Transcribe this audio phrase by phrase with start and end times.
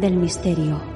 [0.00, 0.89] del misterio.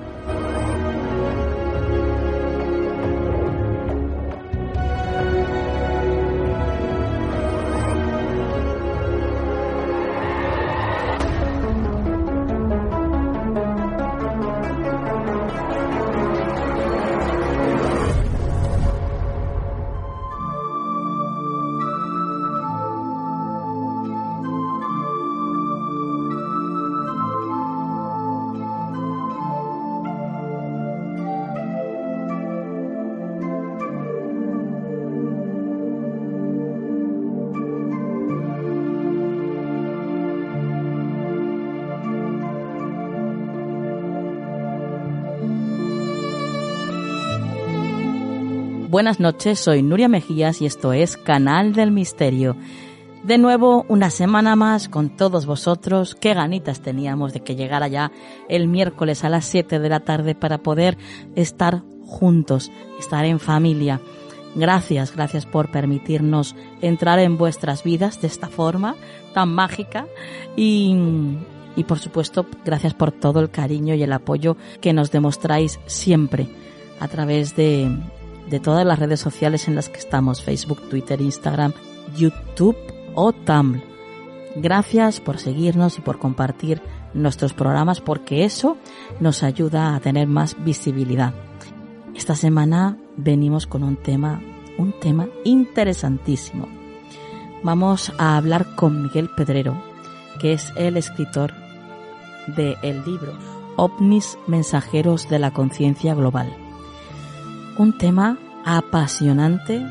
[48.94, 52.54] Buenas noches, soy Nuria Mejías y esto es Canal del Misterio.
[53.24, 56.14] De nuevo, una semana más con todos vosotros.
[56.14, 58.12] Qué ganitas teníamos de que llegara ya
[58.48, 60.96] el miércoles a las 7 de la tarde para poder
[61.34, 64.00] estar juntos, estar en familia.
[64.54, 68.94] Gracias, gracias por permitirnos entrar en vuestras vidas de esta forma
[69.32, 70.06] tan mágica
[70.54, 70.94] y,
[71.74, 76.46] y por supuesto, gracias por todo el cariño y el apoyo que nos demostráis siempre
[77.00, 77.90] a través de,
[78.48, 81.72] de todas las redes sociales en las que estamos, Facebook, Twitter, Instagram,
[82.16, 82.76] YouTube
[83.14, 83.82] o Tumblr.
[84.56, 86.80] Gracias por seguirnos y por compartir
[87.12, 88.76] nuestros programas porque eso
[89.20, 91.34] nos ayuda a tener más visibilidad.
[92.14, 94.40] Esta semana venimos con un tema,
[94.78, 96.68] un tema interesantísimo.
[97.62, 99.76] Vamos a hablar con Miguel Pedrero,
[100.40, 101.52] que es el escritor
[102.56, 103.32] del el libro
[103.76, 106.63] OVNIS Mensajeros de la Conciencia Global
[107.78, 109.84] un tema apasionante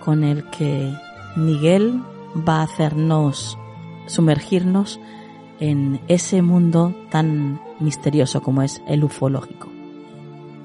[0.00, 0.94] con el que
[1.36, 2.02] Miguel
[2.36, 3.58] va a hacernos
[4.06, 5.00] sumergirnos
[5.60, 9.68] en ese mundo tan misterioso como es el ufológico.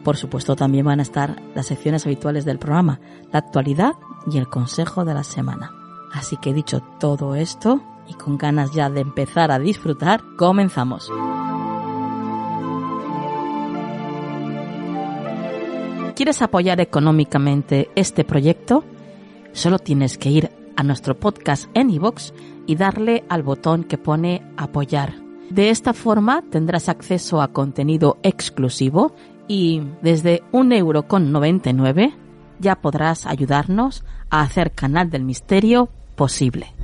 [0.04, 3.00] Por supuesto también van a estar las secciones habituales del programa,
[3.32, 3.94] la actualidad
[4.32, 5.72] y el consejo de la semana.
[6.14, 11.12] Así que dicho todo esto y con ganas ya de empezar a disfrutar, comenzamos.
[16.16, 18.86] ¿Quieres apoyar económicamente este proyecto?
[19.52, 22.32] Solo tienes que ir a nuestro podcast en iVoox
[22.66, 25.14] y darle al botón que pone apoyar.
[25.50, 29.14] De esta forma tendrás acceso a contenido exclusivo
[29.50, 32.14] y desde un euro con 99
[32.60, 36.75] ya podrás ayudarnos a hacer Canal del Misterio posible.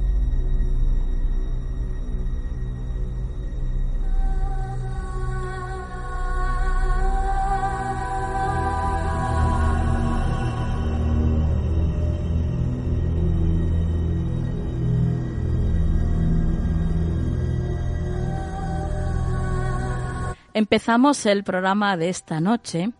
[20.53, 22.91] Empezamos el programa de esta noche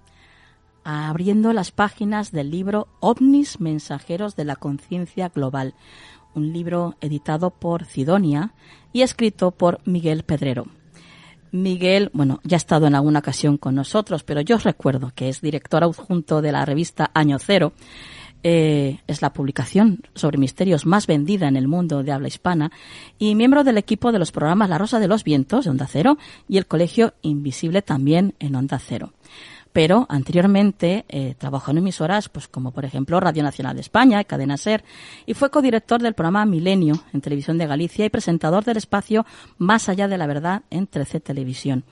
[0.86, 5.76] abriendo las páginas del libro OVNIS Mensajeros de la Conciencia Global,
[6.34, 8.54] un libro editado por Sidonia
[8.94, 10.68] y escrito por Miguel Pedrero.
[11.52, 15.28] Miguel, bueno, ya ha estado en alguna ocasión con nosotros, pero yo os recuerdo que
[15.28, 17.74] es director adjunto de la revista Año Cero
[18.44, 22.72] eh, es la publicación sobre misterios más vendida en el mundo de habla hispana
[23.20, 26.18] y miembro del equipo de los programas La Rosa de los Vientos de Onda Cero
[26.48, 29.14] y el Colegio Invisible también en Onda Cero
[29.74, 34.58] pero anteriormente eh, trabajó en emisoras pues como por ejemplo Radio Nacional de España, Cadena
[34.58, 34.84] Ser,
[35.26, 39.26] y fue codirector del programa Milenio en Televisión de Galicia y presentador del espacio
[39.58, 41.84] Más allá de la verdad en 13 Televisión.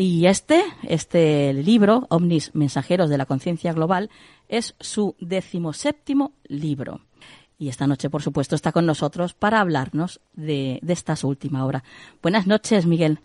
[0.00, 4.10] Y este, este libro, Omnis Mensajeros de la Conciencia Global,
[4.48, 7.00] es su decimoséptimo libro.
[7.58, 11.82] Y esta noche, por supuesto, está con nosotros para hablarnos de, esta su última obra.
[12.22, 13.18] Buenas noches, Miguel.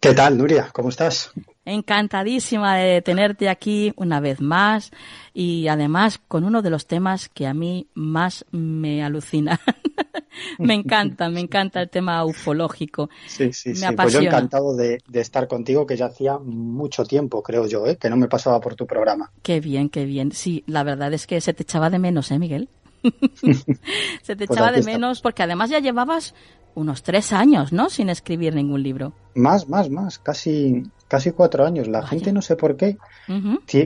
[0.00, 0.70] ¿Qué tal, Nuria?
[0.72, 1.32] ¿Cómo estás?
[1.64, 4.90] Encantadísima de tenerte aquí una vez más
[5.32, 9.60] y además con uno de los temas que a mí más me alucina.
[10.58, 13.10] me encanta, me encanta el tema ufológico.
[13.26, 13.86] Sí, sí, sí.
[13.94, 17.96] Pues yo encantado de, estar contigo, que ya hacía mucho tiempo, creo yo, ¿eh?
[17.96, 19.30] que no me pasaba por tu programa.
[19.42, 20.32] Qué bien, qué bien.
[20.32, 22.68] Sí, la verdad es que se te echaba de menos, ¿eh, Miguel?
[24.22, 26.34] se te pues echaba de menos porque además ya llevabas
[26.74, 27.90] unos tres años, ¿no?
[27.90, 29.12] Sin escribir ningún libro.
[29.34, 30.82] Más, más, más, casi,
[31.12, 31.88] casi cuatro años.
[31.88, 32.96] La gente no sé por qué.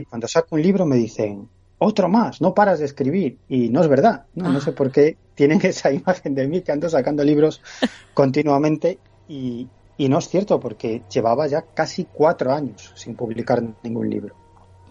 [0.09, 3.37] cuando saco un libro me dicen, otro más, no paras de escribir.
[3.49, 4.27] Y no es verdad.
[4.33, 7.61] No, no sé por qué tienen esa imagen de mí que ando sacando libros
[8.13, 8.99] continuamente.
[9.27, 14.33] Y, y no es cierto, porque llevaba ya casi cuatro años sin publicar ningún libro.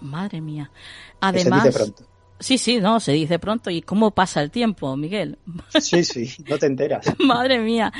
[0.02, 0.70] Madre mía.
[1.20, 2.04] Además, se dice pronto.
[2.38, 3.70] Sí, sí, no, se dice pronto.
[3.70, 5.38] ¿Y cómo pasa el tiempo, Miguel?
[5.80, 7.06] Sí, sí, no te enteras.
[7.18, 7.90] Madre mía.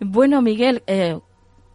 [0.00, 1.16] Bueno, Miguel, eh,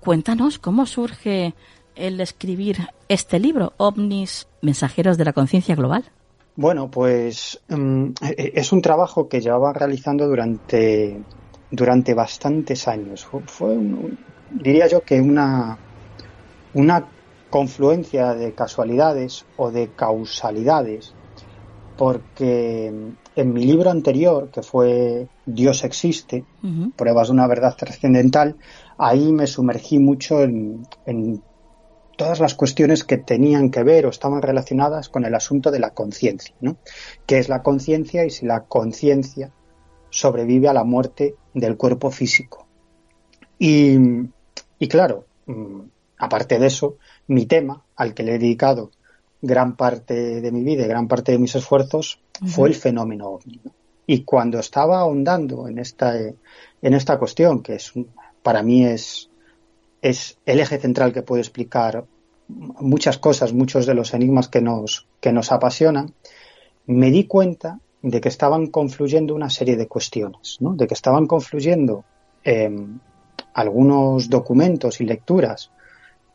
[0.01, 1.55] cuéntanos cómo surge
[1.95, 6.03] el escribir este libro, OVNIS, Mensajeros de la Conciencia Global.
[6.55, 11.19] Bueno, pues mm, es un trabajo que llevaba realizando durante,
[11.71, 13.27] durante bastantes años.
[13.47, 13.77] Fue,
[14.51, 15.77] diría yo que una,
[16.73, 17.07] una
[17.49, 21.13] confluencia de casualidades o de causalidades
[21.97, 22.91] porque
[23.35, 26.43] en mi libro anterior, que fue Dios existe,
[26.95, 28.55] pruebas de una verdad trascendental,
[28.97, 30.87] ahí me sumergí mucho en,
[32.15, 35.91] todas las cuestiones que tenían que ver o estaban relacionadas con el asunto de la
[35.91, 36.77] conciencia, ¿no?
[37.25, 39.51] ¿Qué es la conciencia y si la conciencia
[40.09, 42.67] sobrevive a la muerte del cuerpo físico?
[43.57, 43.97] Y,
[44.79, 45.81] y claro, mm,
[46.19, 48.91] aparte de eso, mi tema, al que le he dedicado
[49.41, 53.59] gran parte de mi vida y gran parte de mis esfuerzos fue el fenómeno ovni.
[54.07, 57.93] Y cuando estaba ahondando en esta, en esta cuestión, que es
[58.41, 59.29] para mí es,
[60.03, 62.03] es el eje central que puede explicar
[62.49, 66.13] muchas cosas, muchos de los enigmas que nos, que nos apasionan,
[66.85, 70.75] me di cuenta de que estaban confluyendo una serie de cuestiones, ¿no?
[70.75, 72.03] de que estaban confluyendo
[72.43, 72.99] em,
[73.53, 75.71] algunos documentos y lecturas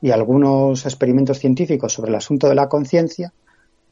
[0.01, 3.35] y algunos experimentos científicos sobre el asunto de la conciencia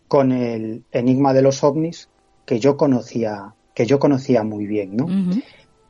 [0.09, 2.09] con el enigma de los ovnis
[2.47, 5.07] que yo conocía que yo conocía muy bien, ¿no?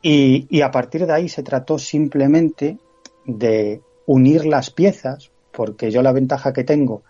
[0.01, 2.77] y, a partir de ahí se trató simplemente
[3.27, 7.03] de unir las piezas, porque yo la ventaja que tengo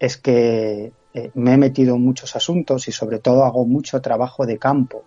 [0.00, 4.46] es que eh, me he metido en muchos asuntos y sobre todo hago mucho trabajo
[4.46, 5.04] de campo.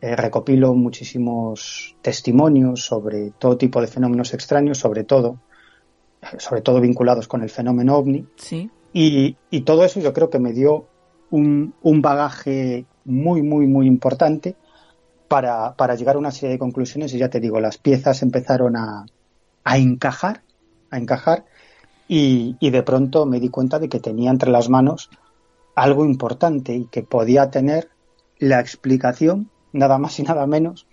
[0.00, 5.38] Eh, recopilo muchísimos testimonios sobre todo tipo de fenómenos extraños, sobre todo
[6.38, 8.26] sobre todo vinculados con el fenómeno ovni.
[8.36, 8.70] Sí.
[8.92, 10.86] Y, todo eso yo creo que me dio
[11.30, 14.56] un, bagaje muy, muy, muy importante
[15.28, 19.06] para, llegar a una serie de conclusiones y ya te digo, las piezas empezaron a,
[19.64, 20.42] encajar,
[20.90, 21.44] a encajar
[22.08, 25.10] y, y, de pronto me di cuenta de que tenía entre las manos
[25.74, 27.90] algo importante y que podía tener
[28.38, 30.86] la explicación, nada más y nada menos,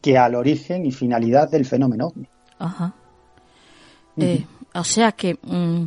[0.00, 2.28] que al origen y finalidad del fenómeno ovni.
[2.58, 2.94] Ajá.
[4.16, 5.84] Eh, o sea que mm,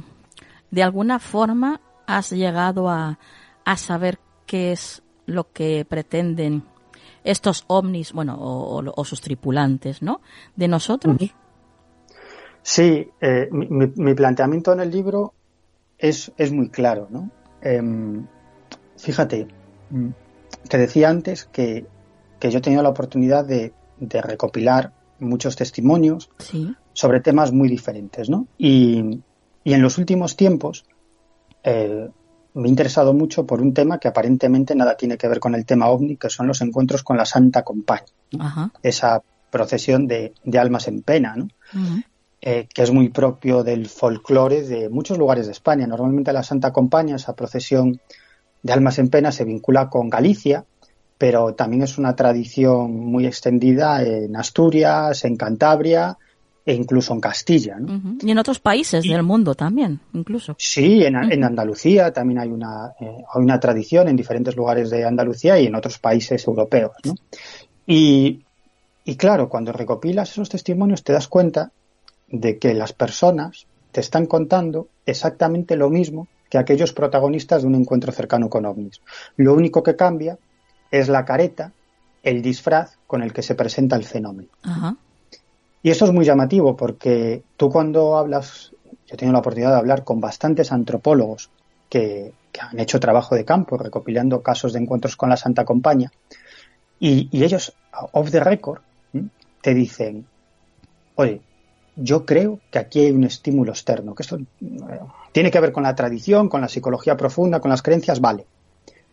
[0.72, 3.18] de alguna forma has llegado a,
[3.76, 6.64] saber qué es lo que pretenden
[7.24, 10.22] estos ovnis, bueno, o, sus tripulantes, ¿no?
[10.56, 11.18] De nosotros.
[12.62, 15.34] Sí, eh, mi, planteamiento en el libro
[15.98, 17.30] es, es muy claro, ¿no?
[17.62, 18.25] Em,
[18.98, 19.48] fíjate,
[19.89, 20.10] mm,
[20.68, 21.86] te decía antes que,
[22.39, 26.30] que, yo he tenido la oportunidad de, de recopilar muchos testimonios
[26.94, 28.48] sobre temas muy diferentes, ¿no?
[28.58, 29.22] Y,
[29.66, 30.86] en los últimos tiempos
[31.63, 32.10] eh,
[32.56, 35.63] me he interesado mucho por un tema que aparentemente nada tiene que ver con el
[35.66, 38.08] tema ovni, que son los encuentros con la Santa Compañía,
[38.82, 41.50] esa procesión de, almas en pena, ¿no?
[42.41, 45.86] Eh, que es muy propio del folclore de muchos lugares de España.
[45.86, 48.00] Normalmente la Santa Compañía, esa procesión
[48.63, 50.63] de almas en pena, se vincula con Galicia,
[51.17, 56.17] pero también es una tradición muy extendida en Asturias, en Cantabria
[56.65, 57.77] e incluso en Castilla.
[57.77, 58.17] ¿no?
[58.22, 60.55] Y en otros países del mundo también, incluso.
[60.58, 65.60] Sí, en, Andalucía también hay una, eh, hay una tradición en diferentes lugares de Andalucía
[65.60, 66.93] y en otros países europeos.
[67.03, 67.15] ¿no?
[67.86, 68.46] Y,
[69.03, 71.74] y claro, cuando recopilas esos testimonios te das cuenta
[72.31, 77.75] de que las personas te están contando exactamente lo mismo que aquellos protagonistas de un
[77.75, 79.01] encuentro cercano con ovnis.
[79.38, 80.38] Lo único que cambia
[80.91, 81.71] es la careta,
[82.24, 84.50] el disfraz con el que se presenta el fenómeno.
[85.81, 88.71] Y esto es muy llamativo porque tú cuando hablas,
[89.07, 91.50] yo he tenido la oportunidad de hablar con bastantes antropólogos
[91.89, 96.12] que, han hecho trabajo de campo recopilando casos de encuentros con la Santa Compañía
[97.00, 97.74] y, y ellos,
[98.12, 98.81] off the record,
[99.62, 100.25] te dicen,
[101.15, 101.39] oye,
[102.01, 104.38] yo creo que aquí hay un estímulo externo, que esto
[105.32, 108.46] tiene que ver con la tradición, con la psicología profunda, con las creencias, vale.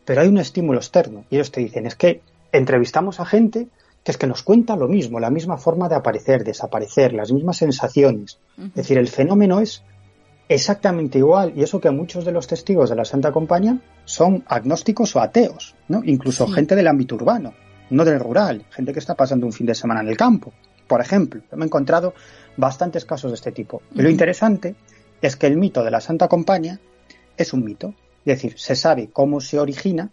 [0.04, 1.24] Pero hay un estímulo externo.
[1.30, 2.20] Y ellos te dicen, es que
[2.52, 3.68] entrevistamos a gente
[4.04, 7.56] que es que nos cuenta lo mismo, la misma forma de aparecer, desaparecer, las mismas
[7.56, 8.38] sensaciones.
[8.56, 9.82] Es decir, el fenómeno es
[10.48, 11.52] exactamente igual.
[11.56, 15.74] Y eso que muchos de los testigos de la Santa Compañía son agnósticos o ateos,
[15.88, 16.02] ¿no?
[16.04, 17.52] Incluso gente del ámbito urbano,
[17.90, 20.52] no del rural, gente que está pasando un fin de semana en el campo.
[20.86, 22.14] Por ejemplo, me he encontrado
[22.56, 23.82] bastantes casos de este tipo.
[23.94, 24.74] Y lo interesante
[25.20, 26.78] es que el mito de la Santa Compañía
[27.36, 27.94] es un mito.
[28.24, 30.10] Es decir, se sabe cómo se origina,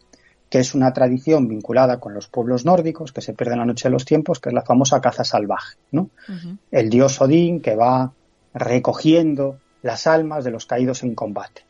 [0.49, 3.91] que es una tradición vinculada con los pueblos nórdicos que se pierden la noche de
[3.91, 5.77] los tiempos, que es la famosa caza salvaje.
[5.91, 6.09] ¿no?
[6.71, 8.13] El dios Odín que va
[8.53, 11.63] recogiendo las almas de los caídos en combate.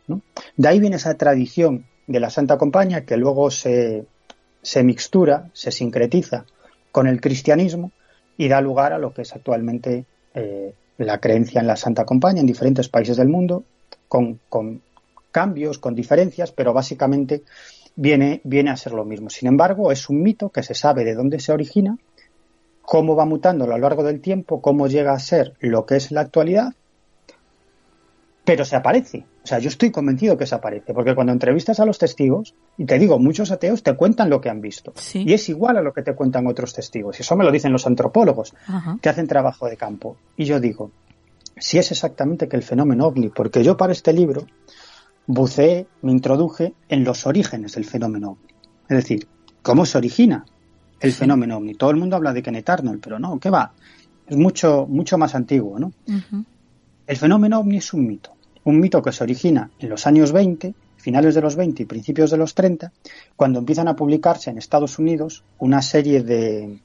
[0.58, 4.06] De ahí viene esa tradición de la Santa Compañía que luego se,
[4.62, 6.46] se mixtura, se sincretiza
[6.92, 7.92] con el cristianismo
[8.38, 12.42] y da lugar a lo que es actualmente eh, la creencia en la Santa Compañía
[12.42, 13.64] en diferentes países del mundo,
[14.08, 14.40] con,
[15.32, 17.44] cambios, con diferencias, pero básicamente
[17.96, 19.30] viene, viene a ser lo mismo.
[19.30, 21.98] Sin embargo, es un mito que se sabe de dónde se origina,
[22.84, 26.12] cómo va mutando a lo largo del tiempo, cómo llega a ser lo que es
[26.12, 26.74] la actualidad
[28.44, 29.26] pero se aparece.
[29.44, 32.86] O sea, yo estoy convencido que se aparece, porque cuando entrevistas a los testigos, y
[32.86, 34.94] te digo, muchos ateos te cuentan lo que han visto.
[35.14, 37.20] Y es igual a lo que te cuentan otros testigos.
[37.20, 38.54] Y eso me lo dicen los antropólogos,
[39.02, 40.16] que hacen trabajo de campo.
[40.38, 40.92] Y yo digo,
[41.58, 44.48] si es exactamente que el fenómeno ovni, porque yo para este libro
[45.28, 48.54] buceé, me introduje en los orígenes del fenómeno ovni.
[48.88, 49.28] Es decir,
[49.62, 50.46] cómo se origina
[51.02, 51.74] el fenómeno ovni.
[51.76, 53.74] Todo el mundo habla de Kenneth Arnold, pero no, ¿qué va?
[54.26, 55.92] Es mucho, mucho más antiguo, ¿no?
[57.06, 58.34] El fenómeno ovni es un mito,
[58.66, 62.32] un mito que se origina en los años 20, finales de los 20 y principios
[62.32, 62.92] de los 30,
[63.36, 66.80] cuando empiezan a publicarse en Estados Unidos una serie de,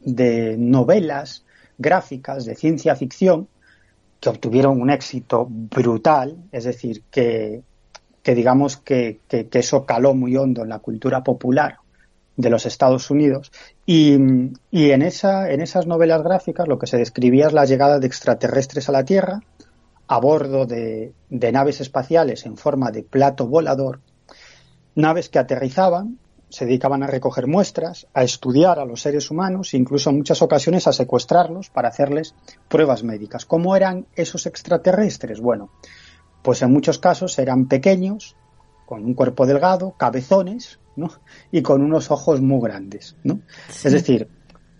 [0.00, 1.44] de novelas
[1.78, 3.48] gráficas de ciencia ficción
[4.20, 7.62] que obtuvieron un éxito brutal, es decir, que,
[8.24, 11.76] digamos que, que, eso caló muy hondo en la cultura popular
[12.36, 13.52] de los Estados Unidos.
[13.84, 18.06] Y, en, esa, en esas novelas gráficas lo que se describía es la llegada de
[18.06, 19.42] extraterrestres a la Tierra
[20.08, 24.00] a bordo de, naves espaciales en forma de plato volador,
[24.94, 29.76] naves que aterrizaban, se dedicaban a recoger muestras, a estudiar a los seres humanos e
[29.76, 32.34] incluso en muchas ocasiones a secuestrarlos para hacerles
[32.68, 33.44] pruebas médicas.
[33.44, 35.40] ¿Cómo eran esos extraterrestres?
[35.40, 35.70] Bueno,
[36.42, 38.36] pues en muchos casos eran pequeños,
[38.86, 40.78] con un cuerpo delgado, cabezones,
[41.50, 43.16] y con unos ojos muy grandes.
[43.24, 43.40] ¿no?
[43.68, 44.28] Es decir,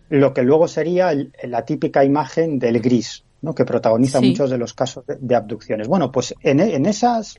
[0.09, 1.13] lo que luego sería
[1.45, 3.55] la típica imagen del gris, ¿no?
[3.55, 5.89] que protagoniza muchos de los casos de, abducciones.
[5.89, 7.39] Bueno, pues en, esas,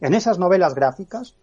[0.00, 1.36] en esas novelas gráficas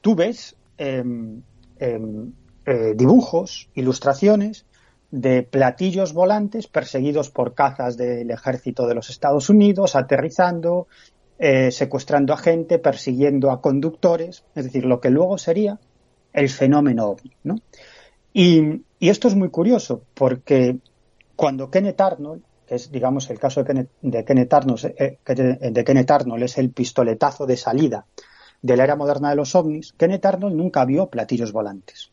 [0.00, 1.42] tú ves em,
[1.78, 2.32] em,
[2.66, 4.66] eh, dibujos, ilustraciones
[5.10, 10.86] de platillos volantes perseguidos por cazas del ejército de los Estados Unidos, aterrizando,
[11.38, 15.78] eh, secuestrando a gente, persiguiendo a conductores, es decir, lo que luego sería
[16.32, 17.32] el fenómeno ovni.
[17.44, 17.56] ¿no?
[18.32, 20.78] Y, esto es muy curioso porque
[21.36, 25.18] cuando Kenneth Arnold, que es digamos el caso de Kenneth, de Kenneth, Arnold, eh,
[25.70, 28.06] de Kenneth Arnold es el pistoletazo de salida
[28.60, 32.10] de la era moderna de los ovnis, Kenneth Arnold nunca vio platillos volantes.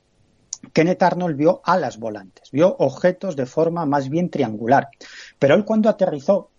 [0.74, 4.90] Kenneth Arnold vio alas volantes, vio objetos de forma más bien triangular.
[5.40, 6.50] Pero él cuando aterrizó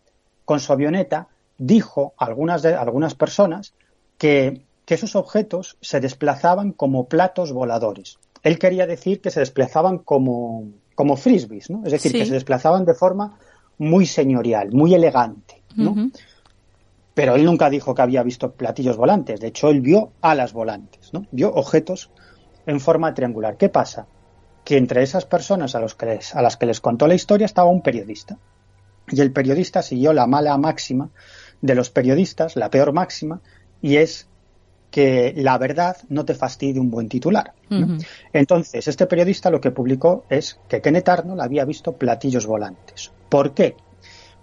[0.44, 3.74] con su avioneta dijo a algunas, de, algunas personas
[4.18, 8.18] que que esos objetos se desplazaban como platos voladores.
[8.42, 11.82] Él quería decir que se desplazaban como, como frisbees, ¿no?
[11.84, 13.36] Es decir, que se desplazaban de forma
[13.78, 16.11] muy señorial, muy elegante, ¿no?
[17.14, 19.40] Pero él nunca dijo que había visto platillos volantes.
[19.40, 21.26] De hecho, él vio alas volantes, ¿no?
[21.30, 22.11] Vio objetos
[22.66, 23.56] en forma triangular.
[23.56, 24.06] ¿Qué pasa?
[24.64, 27.71] Que entre esas personas a, los que a las que les contó la historia estaba
[27.71, 28.38] un periodista.
[29.09, 31.11] Y el periodista siguió la mala máxima
[31.62, 33.40] de los periodistas, la peor máxima,
[33.80, 34.28] y es
[34.96, 37.52] que la verdad no te fastidie un buen titular.
[38.32, 43.12] Entonces, este periodista lo que publicó es que Kenneth Arnold había visto platillos volantes.
[43.28, 43.76] ¿Por qué?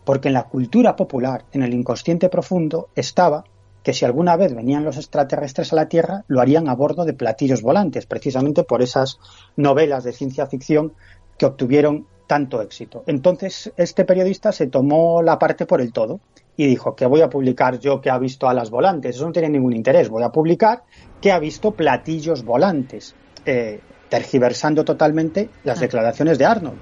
[0.05, 3.45] Porque en la cultura popular, en el inconsciente profundo, estaba
[3.81, 7.13] que si alguna vez venían los extraterrestres a la Tierra, lo harían a bordo de
[7.13, 9.17] platillos volantes, precisamente por esas
[9.55, 10.93] novelas de ciencia ficción
[11.39, 13.03] que obtuvieron tanto éxito.
[13.07, 16.19] Entonces, este periodista se tomó la parte por el todo
[16.55, 19.15] y dijo que voy a publicar yo que ha visto alas volantes.
[19.15, 20.09] Eso no tiene ningún interés.
[20.09, 20.83] Voy a publicar
[21.21, 23.15] que ha visto platillos volantes,
[23.45, 26.77] eh, tergiversando totalmente las declaraciones de Arnold,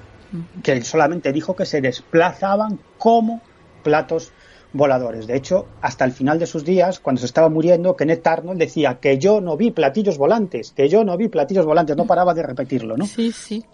[0.62, 3.42] que él solamente dijo que se desplazaban como
[3.84, 4.34] platos
[4.74, 5.28] voladores.
[5.28, 9.00] De hecho, hasta el final de sus días, cuando se estaba muriendo, Kenneth Arnold decía
[9.00, 12.44] que yo no vi platillos volantes, que yo no vi platillos volantes, no paraba de
[12.44, 13.06] repetirlo, ¿no?
[13.06, 13.66] Sí, sí.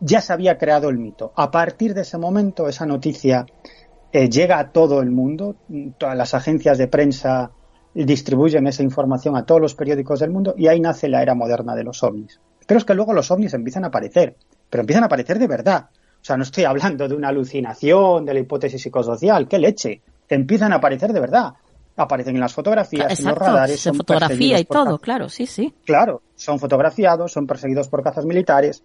[0.00, 1.32] Ya se había creado el mito.
[1.36, 3.46] A partir de ese momento, esa noticia
[4.12, 5.56] eh, llega a todo el mundo,
[5.98, 7.50] todas las agencias de prensa
[7.94, 11.74] distribuyen esa información a todos los periódicos del mundo y ahí nace la era moderna
[11.74, 12.40] de los ovnis.
[12.66, 14.36] Pero es que luego los ovnis empiezan a aparecer,
[14.70, 15.88] pero empiezan a aparecer de verdad.
[16.20, 20.72] O sea, no estoy hablando de una alucinación, de la hipótesis psicosocial, qué leche empiezan
[20.72, 21.54] a aparecer de verdad.
[21.98, 23.80] Aparecen en las fotografías, en los radares.
[23.80, 25.74] Se fotografía y todo, claro, sí, sí.
[25.84, 28.82] Claro, son fotografiados, son perseguidos por cazas militares,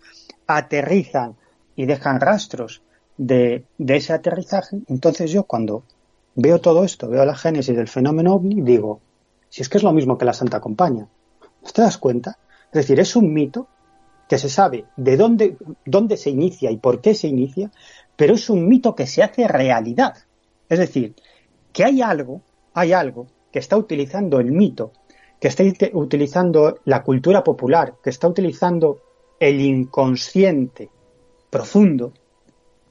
[0.48, 1.36] aterrizan
[1.76, 2.82] y dejan rastros
[3.16, 4.80] de, de ese aterrizaje.
[4.88, 5.84] Entonces yo cuando
[6.36, 9.00] veo todo esto, veo la génesis del fenómeno ovni, digo,
[9.50, 11.08] si es que es lo mismo que la Santa Compañía.
[11.64, 12.38] ¿No te das cuenta?
[12.68, 13.68] Es decir, es un mito
[14.28, 17.72] que se sabe de dónde, dónde se inicia y por qué se inicia,
[18.16, 20.16] pero es un mito que se hace realidad.
[20.70, 21.14] Es decir,
[21.72, 22.42] que hay algo,
[22.74, 24.92] hay algo que está utilizando el mito,
[25.40, 25.64] que está
[25.94, 29.02] utilizando la cultura popular, que está utilizando
[29.40, 30.90] el inconsciente
[31.50, 32.14] profundo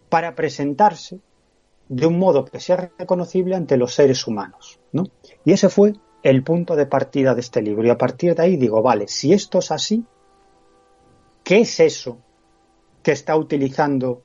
[0.09, 1.19] para presentarse
[1.89, 4.79] de un modo que sea reconocible ante los seres humanos.
[4.93, 5.05] ¿no?
[5.45, 7.87] Y ese fue el punto de partida de este libro.
[7.87, 10.05] Y a partir de ahí digo, vale, si esto es así,
[11.43, 12.19] ¿qué es eso
[13.03, 14.23] que está utilizando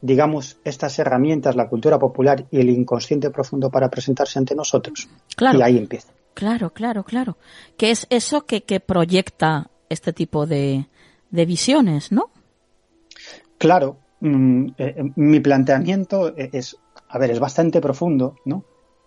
[0.00, 5.08] digamos, estas herramientas, la cultura popular y el inconsciente profundo para presentarse ante nosotros.
[5.36, 5.58] Claro.
[5.58, 6.12] Y ahí empieza.
[6.34, 7.38] Claro, claro, claro.
[7.76, 10.86] Que es eso que, proyecta este tipo de,
[11.30, 12.30] visiones, ¿no?
[13.58, 13.98] Claro.
[14.20, 16.76] Mm, eh, eh, mi planteamiento es,
[17.08, 18.64] a ver, es bastante profundo, ¿no?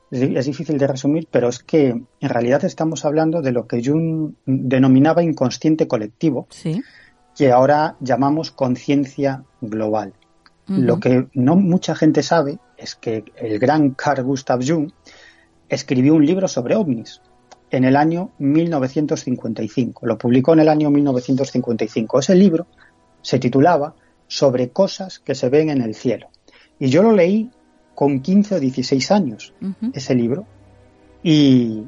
[0.10, 4.36] Es, difícil de resumir, pero es que en realidad estamos hablando de lo que Jung
[4.46, 6.82] denominaba inconsciente colectivo, ¿Sí?
[7.36, 10.14] que ahora llamamos conciencia global.
[10.68, 14.92] Lo que no mucha gente sabe es que el gran Carl Gustav Jung
[15.70, 17.22] escribió un libro sobre ovnis
[17.72, 20.06] en el año 1955.
[20.06, 22.20] Lo publicó en el año 1955.
[22.20, 22.68] Ese libro
[23.22, 23.96] se titulaba
[24.30, 26.28] Sobre cosas que se ven en el cielo.
[26.80, 27.50] Y yo lo leí
[27.96, 29.54] con 15 o 16 años,
[29.94, 30.46] ese libro.
[31.24, 31.84] Y,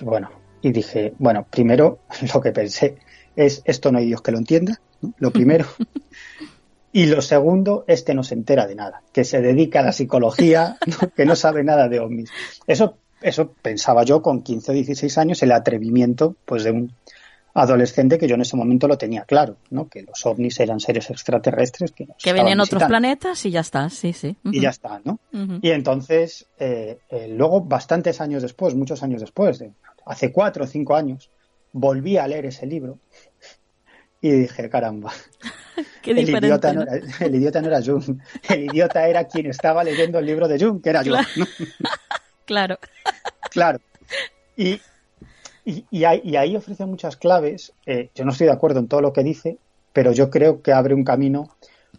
[0.00, 0.30] bueno,
[0.62, 2.00] y dije, bueno, primero
[2.34, 2.96] lo que pensé
[3.36, 4.80] es, esto no hay Dios que lo entienda,
[5.18, 5.66] lo primero.
[6.94, 10.78] Y lo segundo, este no se entera de nada, que se dedica a la psicología,
[11.16, 12.30] que no sabe nada de ovnis.
[12.68, 16.92] Eso, eso pensaba yo con 15 o 16 años, el atrevimiento pues de un
[17.52, 19.88] adolescente que yo en ese momento lo tenía claro, ¿no?
[19.88, 24.12] Que los ovnis eran seres extraterrestres que que venían otros planetas y ya está, sí,
[24.12, 24.36] sí.
[24.44, 25.18] Y ya está, ¿no?
[25.62, 29.64] Y entonces, eh, eh, luego, bastantes años después, muchos años después,
[30.06, 31.28] hace cuatro o cinco años,
[31.72, 33.00] volví a leer ese libro
[34.20, 35.12] y dije, caramba,
[36.04, 40.18] el, idiota no, era, el idiota no era Jung, el idiota era quien estaba leyendo
[40.18, 41.14] el libro de Jung, que era yo.
[42.44, 42.78] Claro.
[43.50, 43.80] claro.
[44.56, 44.80] Y,
[45.64, 47.72] y, ahí, ofrece muchas claves.
[47.86, 49.58] Eh, yo no estoy de acuerdo en todo lo que dice,
[49.92, 51.48] pero yo creo que abre un camino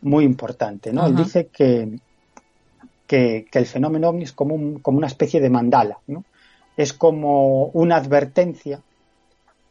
[0.02, 0.94] muy importante.
[0.94, 1.08] ¿no?
[1.08, 2.00] Él dice que,
[3.08, 6.00] que, el fenómeno ovni es como, como una especie de mandala.
[6.08, 6.24] ¿no?
[6.78, 8.82] Es como una advertencia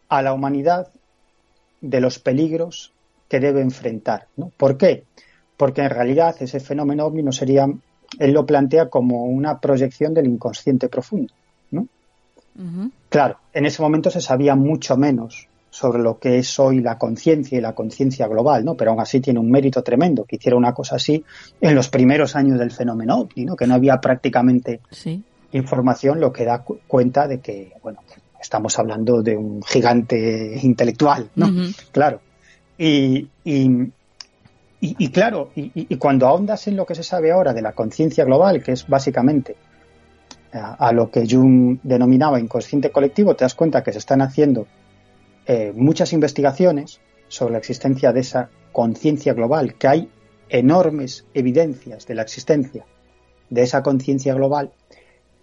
[0.08, 0.88] a la humanidad
[1.80, 2.92] de los peligros
[3.28, 4.28] que debe enfrentar.
[4.36, 4.50] ¿no?
[4.56, 5.04] ¿Por qué?
[5.56, 7.66] Porque en realidad ese fenómeno ovni no sería,
[8.18, 11.32] él lo plantea como una proyección del inconsciente profundo.
[11.70, 11.86] ¿no?
[13.08, 17.58] Claro, en ese momento se sabía mucho menos sobre lo que es hoy la conciencia
[17.58, 18.76] y la conciencia global, ¿no?
[18.76, 21.24] Pero aún así tiene un mérito tremendo que hiciera una cosa así
[21.60, 23.56] en los primeros años del fenómeno ovni, ¿no?
[23.56, 24.80] Que no había prácticamente
[25.50, 27.98] información, lo que da cuenta de que, bueno,
[28.40, 31.50] estamos hablando de un gigante intelectual, ¿no?
[31.90, 32.20] Claro.
[32.76, 38.24] Y, y, claro, y, cuando ahondas en lo que se sabe ahora de la conciencia
[38.24, 39.56] global, que es básicamente
[40.52, 44.66] a, lo que Jung denominaba inconsciente colectivo, te das cuenta que se están haciendo
[45.46, 50.10] eh, muchas investigaciones sobre la existencia de esa conciencia global, que hay
[50.48, 52.84] enormes evidencias de la existencia
[53.50, 54.72] de esa conciencia global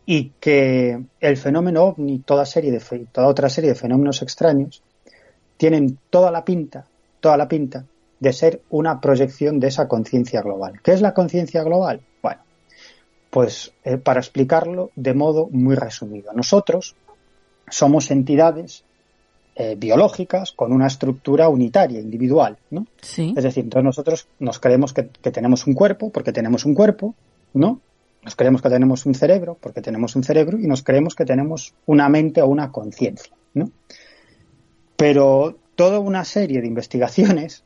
[0.05, 2.79] y que el fenómeno ovni, toda, serie de,
[3.11, 4.83] toda otra serie de fenómenos extraños,
[5.57, 6.87] tienen toda la pinta,
[7.21, 7.85] toda la pinta
[8.19, 10.79] de ser una proyección de esa conciencia global.
[10.83, 12.01] ¿Qué es la conciencia global?
[12.21, 12.41] Bueno,
[13.29, 16.95] Pues eh, para explicarlo de modo muy resumido, nosotros
[17.69, 18.83] somos entidades
[19.55, 22.85] eh, biológicas con una estructura unitaria, individual, ¿no?
[23.01, 23.33] Sí.
[23.35, 27.15] Es decir, entonces nosotros nos creemos que, que tenemos un cuerpo porque tenemos un cuerpo,
[27.53, 27.79] ¿no?
[28.23, 31.73] Nos creemos que tenemos un cerebro porque tenemos un cerebro y nos creemos que tenemos
[31.85, 33.71] una mente o una conciencia, ¿no?
[34.95, 37.63] Pero toda una serie de investigaciones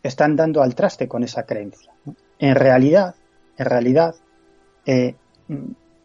[0.00, 1.92] están dando al traste con esa creencia.
[2.38, 3.16] En realidad,
[3.58, 4.14] en realidad,
[4.84, 5.16] eh,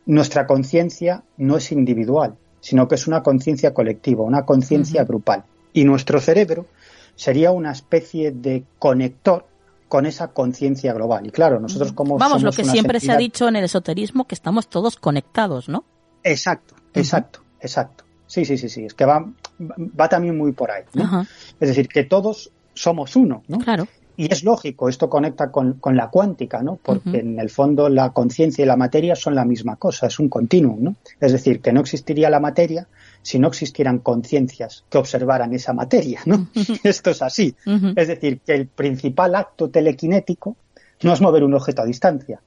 [0.08, 5.44] nuestra conciencia no es individual, sino que es una conciencia colectiva, una conciencia grupal.
[5.72, 6.66] Y nuestro cerebro
[7.14, 9.46] sería una especie de conector
[9.88, 11.28] con esa conciencia global.
[11.28, 14.34] Y claro, nosotros como Vamos, lo que siempre se ha dicho en el esoterismo, que
[14.34, 15.86] estamos todos conectados, ¿no?
[16.24, 18.04] Exacto, exacto, exacto.
[18.32, 18.86] Sí, sí, sí, sí.
[18.86, 19.26] Es que va,
[19.60, 20.84] va también muy por ahí.
[20.94, 21.28] ¿no?
[21.60, 23.60] Es decir, que todos somos uno, ¿no?
[23.60, 23.86] claro.
[24.16, 26.78] Y es lógico, esto conecta con, con la cuántica, ¿no?
[26.82, 30.30] Porque en el fondo la conciencia y la materia son la misma cosa, es un
[30.30, 30.96] continuum, ¿no?
[31.20, 32.88] Es decir, que no existiría la materia
[33.22, 36.48] si no existieran conciencias que observaran esa materia, ¿no?
[36.84, 37.56] Esto es así.
[37.96, 40.56] Es decir, que el principal acto telequinético
[41.02, 42.42] no es mover un objeto a distancia,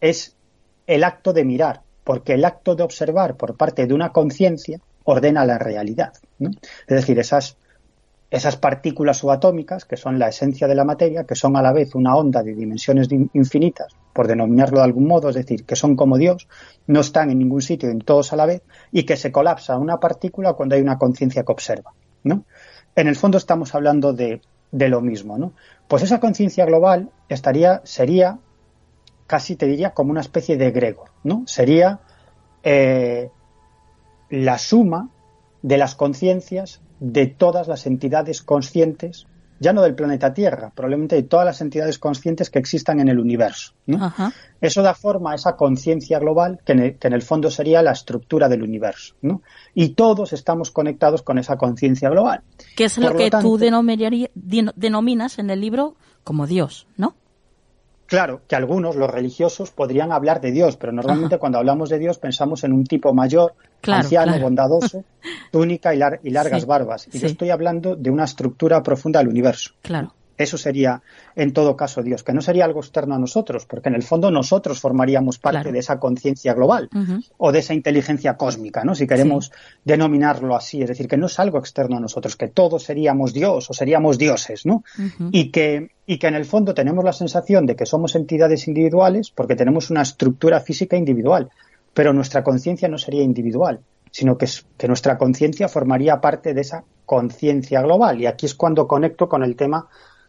[0.00, 0.36] es
[0.86, 5.46] el acto de mirar, porque el acto de observar por parte de una conciencia ordena
[5.46, 6.12] la realidad.
[6.38, 7.56] Es decir, esas,
[8.30, 11.94] esas partículas subatómicas, que son la esencia de la materia, que son a la vez
[11.94, 15.96] una onda de dimensiones di- infinitas, por denominarlo de algún modo, es decir, que son
[15.96, 16.46] como Dios,
[16.86, 18.60] no están en ningún sitio, en todos a la vez,
[18.92, 21.92] y que se colapsa una partícula cuando hay una conciencia que observa.
[22.22, 22.44] ¿no?
[22.94, 24.42] En el fondo estamos hablando de,
[24.72, 25.38] de lo mismo.
[25.38, 25.52] ¿no?
[25.88, 28.38] Pues esa conciencia global estaría, sería,
[29.26, 31.08] casi te diría, como una especie de egregor.
[31.24, 31.44] ¿no?
[31.46, 32.00] Sería
[32.62, 33.30] eh,
[34.30, 35.10] la suma
[35.62, 39.26] de las conciencias de todas las entidades conscientes,
[39.60, 43.18] ya no del planeta Tierra, probablemente de todas las entidades conscientes que existan en el
[43.18, 43.72] universo.
[43.86, 44.04] ¿no?
[44.04, 44.32] Ajá.
[44.60, 47.82] Eso da forma a esa conciencia global que en, el, que en, el, fondo sería
[47.82, 49.14] la estructura del universo.
[49.22, 49.42] ¿no?
[49.74, 52.42] Y todos estamos conectados con esa conciencia global.
[52.76, 57.14] Que es lo que lo tanto, tú denominas en el libro como Dios, ¿no?
[58.08, 61.40] Claro, que algunos, los religiosos, podrían hablar de Dios, pero normalmente Ajá.
[61.40, 64.44] cuando hablamos de Dios pensamos en un tipo mayor, claro, anciano, claro.
[64.44, 65.04] bondadoso,
[65.52, 67.06] túnica y, lar y largas sí, barbas.
[67.08, 67.18] Y sí.
[67.18, 69.72] yo estoy hablando de una estructura profunda del universo.
[69.82, 70.14] Claro.
[70.38, 71.02] Eso sería,
[71.34, 74.30] en todo caso, Dios, que no sería algo externo a nosotros, porque en el fondo
[74.30, 75.72] nosotros formaríamos parte claro.
[75.72, 77.24] de esa conciencia global uh -huh.
[77.38, 78.94] o de esa inteligencia cósmica, ¿no?
[78.94, 79.52] Si queremos sí.
[79.84, 83.68] denominarlo así, es decir, que no es algo externo a nosotros, que todos seríamos Dios
[83.68, 84.84] o seríamos dioses, ¿no?
[84.96, 85.28] Uh -huh.
[85.32, 89.30] y, que, y que en el fondo tenemos la sensación de que somos entidades individuales
[89.30, 91.50] porque tenemos una estructura física individual,
[91.94, 93.80] pero nuestra conciencia no sería individual,
[94.12, 94.46] sino que,
[94.76, 98.20] que nuestra conciencia formaría parte de esa conciencia global.
[98.20, 99.88] Y aquí es cuando conecto con el tema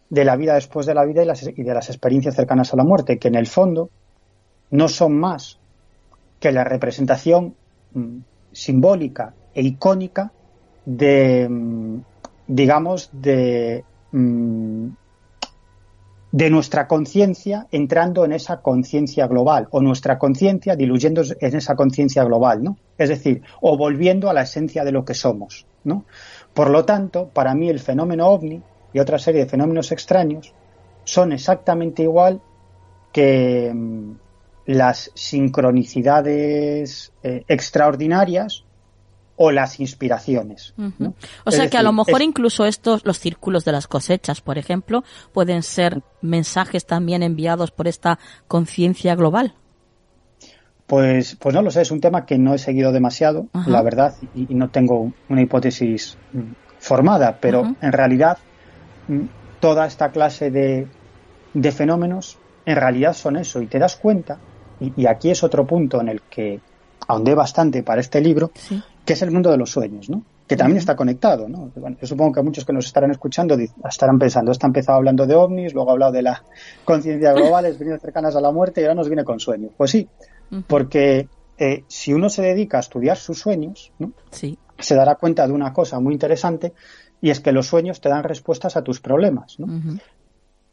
[0.09, 2.77] de la vida después de la vida y, las, y, de las experiencias cercanas a
[2.77, 3.89] la muerte, que en el fondo
[4.71, 5.59] no son más
[6.39, 7.55] que la representación
[7.93, 8.19] mmm,
[8.51, 10.31] simbólica e icónica
[10.85, 11.99] de, mmm,
[12.47, 14.87] digamos, de, mmm,
[16.31, 22.23] de nuestra conciencia entrando en esa conciencia global, o nuestra conciencia diluyendo en esa conciencia
[22.23, 22.77] global, ¿no?
[22.97, 26.05] Es decir, o volviendo a la esencia de lo que somos, ¿no?
[26.53, 28.61] Por lo tanto, para mí el fenómeno ovni
[28.93, 30.53] y otra serie de fenómenos extraños
[31.03, 32.41] son exactamente igual
[33.11, 34.13] que mmm,
[34.65, 38.65] las sincronicidades eh, extraordinarias
[39.35, 40.73] o las inspiraciones.
[40.77, 40.93] Uh -huh.
[40.99, 41.13] ¿no?
[41.45, 42.27] O sea que a lo mejor es...
[42.27, 47.87] incluso estos, los círculos de las cosechas, por ejemplo, pueden ser mensajes también enviados por
[47.87, 49.55] esta conciencia global.
[50.85, 53.67] Pues, pues no lo sé, es un tema que no he seguido demasiado, uh -huh.
[53.67, 56.17] la verdad, y, y, no tengo una hipótesis
[56.79, 57.75] formada, pero uh -huh.
[57.81, 58.39] en realidad
[59.59, 60.87] toda esta clase de,
[61.53, 64.37] de, fenómenos en realidad son eso, y te das cuenta,
[64.79, 66.59] y, y aquí es otro punto en el que
[67.07, 68.81] ahondé bastante para este libro, sí.
[69.05, 70.23] que es el mundo de los sueños, ¿no?
[70.47, 70.81] Que también uh -huh.
[70.81, 71.71] está conectado, ¿no?
[71.75, 73.55] Bueno, yo supongo que muchos que nos estarán escuchando
[73.87, 76.43] estarán pensando, está empezado hablando de ovnis, luego ha hablado de la
[76.85, 79.71] conciencia global, experiencias cercanas a la muerte y ahora nos viene con sueños.
[79.77, 80.07] Pues sí,
[80.51, 80.63] uh -huh.
[80.67, 84.11] porque eh, si uno se dedica a estudiar sus sueños, ¿no?
[84.31, 84.57] Sí.
[84.77, 86.73] Se dará cuenta de una cosa muy interesante
[87.21, 89.65] y es que los sueños te dan respuestas a tus problemas, ¿no?
[89.67, 89.99] Uh -huh.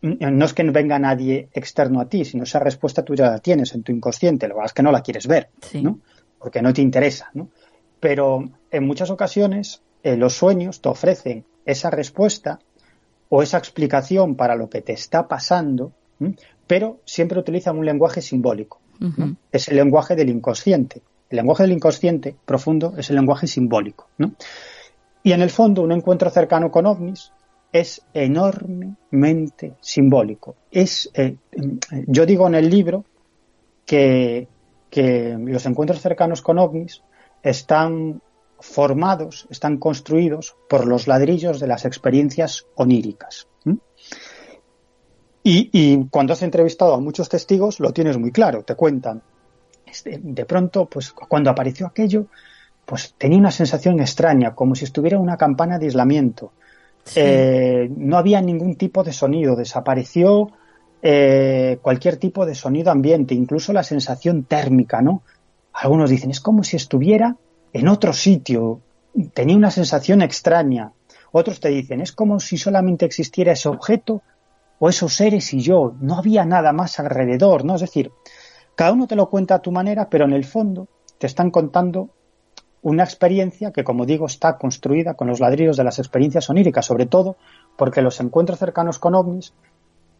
[0.02, 3.74] No es que venga nadie externo a ti, sino esa respuesta tú ya la tienes
[3.74, 5.82] en tu inconsciente, lo que es que no la quieres ver, sí.
[5.82, 5.98] ¿no?
[6.38, 7.48] porque no te interesa, ¿no?
[7.98, 12.61] Pero en muchas ocasiones eh, los sueños te ofrecen esa respuesta
[13.28, 15.92] o esa explicación para lo que te está pasando,
[16.66, 18.80] pero siempre utilizan un lenguaje simbólico.
[19.00, 19.16] Uh -huh.
[19.16, 19.37] ¿no?
[19.50, 21.02] Es el lenguaje del inconsciente.
[21.30, 24.06] El lenguaje del inconsciente profundo es el lenguaje simbólico.
[24.18, 24.32] ¿no?
[25.26, 27.32] Y en el fondo, un encuentro cercano con ovnis
[27.72, 30.54] es enormemente simbólico.
[30.70, 31.36] Es, eh,
[32.06, 33.04] yo digo en el libro
[33.84, 34.48] que
[34.90, 37.02] que los encuentros cercanos con ovnis
[37.42, 38.22] están
[38.58, 43.46] formados, están construidos por los ladrillos de las experiencias oníricas.
[45.48, 49.22] Y, cuando has entrevistado a muchos testigos, lo tienes muy claro, te cuentan.
[49.84, 52.26] Este, de pronto, pues cuando apareció aquello,
[52.87, 56.53] pues tenía una sensación extraña, como si estuviera una campana de aislamiento.
[57.14, 60.51] Eh, no había ningún tipo de sonido, desapareció
[61.03, 65.22] eh, cualquier tipo de sonido ambiente, incluso la sensación térmica, ¿no?
[65.72, 67.37] Algunos dicen, es como si estuviera
[67.72, 68.81] en otro sitio,
[69.35, 70.92] tenía una sensación extraña.
[71.33, 74.22] Otros te dicen, es como si solamente existiera ese objeto
[74.79, 77.75] o esos seres y yo, no había nada más alrededor, ¿no?
[77.75, 78.11] Es decir,
[78.75, 82.11] cada uno te lo cuenta a tu manera, pero en el fondo te están contando
[82.87, 87.07] una experiencia que, como digo, está construida con los ladrillos de las experiencias oníricas, sobre
[87.07, 87.37] todo
[87.77, 89.55] porque los encuentros cercanos con ovnis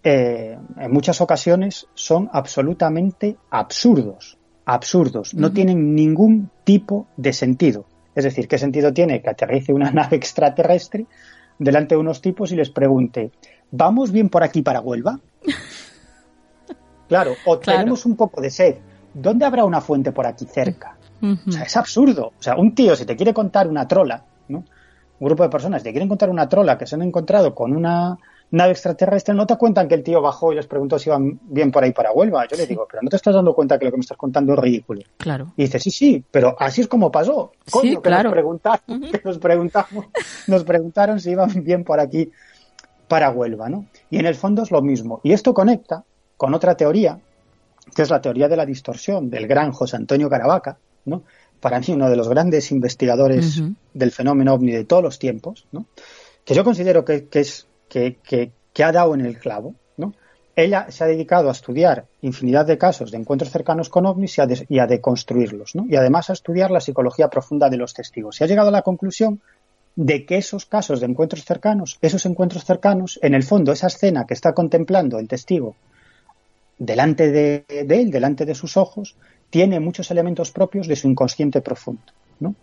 [0.03, 7.87] eh, en muchas ocasiones son absolutamente absurdos, absurdos, no tienen ningún tipo de sentido.
[8.17, 11.07] Es decir, ¿qué sentido tiene que aterrice una nave extraterrestre
[11.61, 13.31] delante de unos tipos y les pregunte,
[13.71, 15.21] ¿vamos bien por aquí para Huelva?
[17.09, 18.79] Claro, o tenemos un poco de sed.
[19.15, 20.96] ¿Dónde habrá una fuente por aquí cerca?
[21.23, 22.33] O sea, es absurdo.
[22.39, 24.65] O sea, un tío, si te quiere contar una trola, ¿no?
[25.19, 28.19] Un grupo de personas te quieren contar una trola que se han encontrado con una
[28.51, 31.71] nave extraterrestre, no te cuentan que el tío bajó y les preguntó si iban bien
[31.71, 32.47] por ahí para Huelva.
[32.47, 34.53] Yo le digo, pero no te estás dando cuenta que lo que me estás contando
[34.53, 35.03] es ridículo.
[35.17, 35.53] Claro.
[35.57, 37.53] Y dice, sí, sí, pero así es como pasó.
[37.71, 40.07] Coño, que nos preguntaron, que nos preguntamos,
[40.47, 42.31] nos preguntaron si iban bien por aquí
[43.09, 43.87] para Huelva, ¿no?
[44.11, 45.21] Y en el fondo es lo mismo.
[45.23, 46.05] Y esto conecta
[46.37, 47.19] con otra teoría,
[47.95, 51.23] que es la teoría de la distorsión del gran José Antonio Caravaca, ¿no?
[51.61, 53.63] Para mí uno de los grandes investigadores
[53.95, 55.87] del fenómeno ovni de todos los tiempos, ¿no?
[56.45, 60.13] Que yo considero que, es que, que, ha dado en el clavo, ¿no?
[60.55, 64.41] Ella se ha dedicado a estudiar infinidad de casos de encuentros cercanos con ovnis y
[64.43, 65.87] a, y a deconstruirlos, ¿no?
[65.89, 68.41] Y además a estudiar la psicología profunda de los testigos.
[68.41, 69.41] Y ha llegado a la conclusión
[69.97, 74.27] de que esos casos de encuentros cercanos, esos encuentros cercanos, en el fondo, esa escena
[74.27, 75.75] que está contemplando el testigo
[76.79, 79.17] delante de, él, delante de sus ojos,
[79.51, 82.03] tiene muchos elementos propios de su inconsciente profundo.
[82.41, 82.55] ¿no?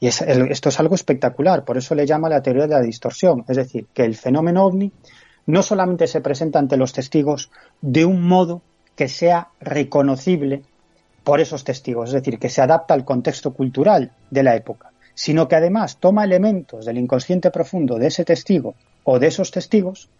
[0.00, 3.56] Y esto es algo espectacular, por eso le llama la teoría de la distorsión, es
[3.56, 4.92] decir, que el fenómeno ovni
[5.46, 8.62] no solamente se presenta ante los testigos de un modo
[8.94, 10.62] que sea reconocible
[11.24, 15.48] por esos testigos, es decir, que se adapta al contexto cultural de la época, sino
[15.48, 20.10] que además toma elementos del inconsciente profundo de ese testigo o de esos testigos,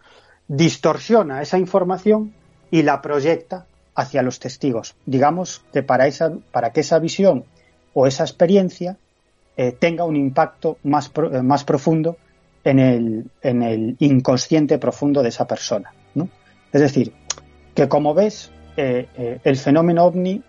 [0.47, 2.33] distorsiona esa información
[2.69, 4.95] y la proyecta hacia los testigos.
[5.05, 7.45] Digamos que para, esa, para que esa visión
[7.93, 8.97] o esa experiencia
[9.57, 12.17] eh, tenga un impacto más, eh, más profundo
[12.63, 15.93] en el, en el, inconsciente profundo de esa persona.
[16.15, 16.29] ¿no?
[16.71, 17.11] Es decir,
[17.75, 20.41] que como ves, eh, el fenómeno ovni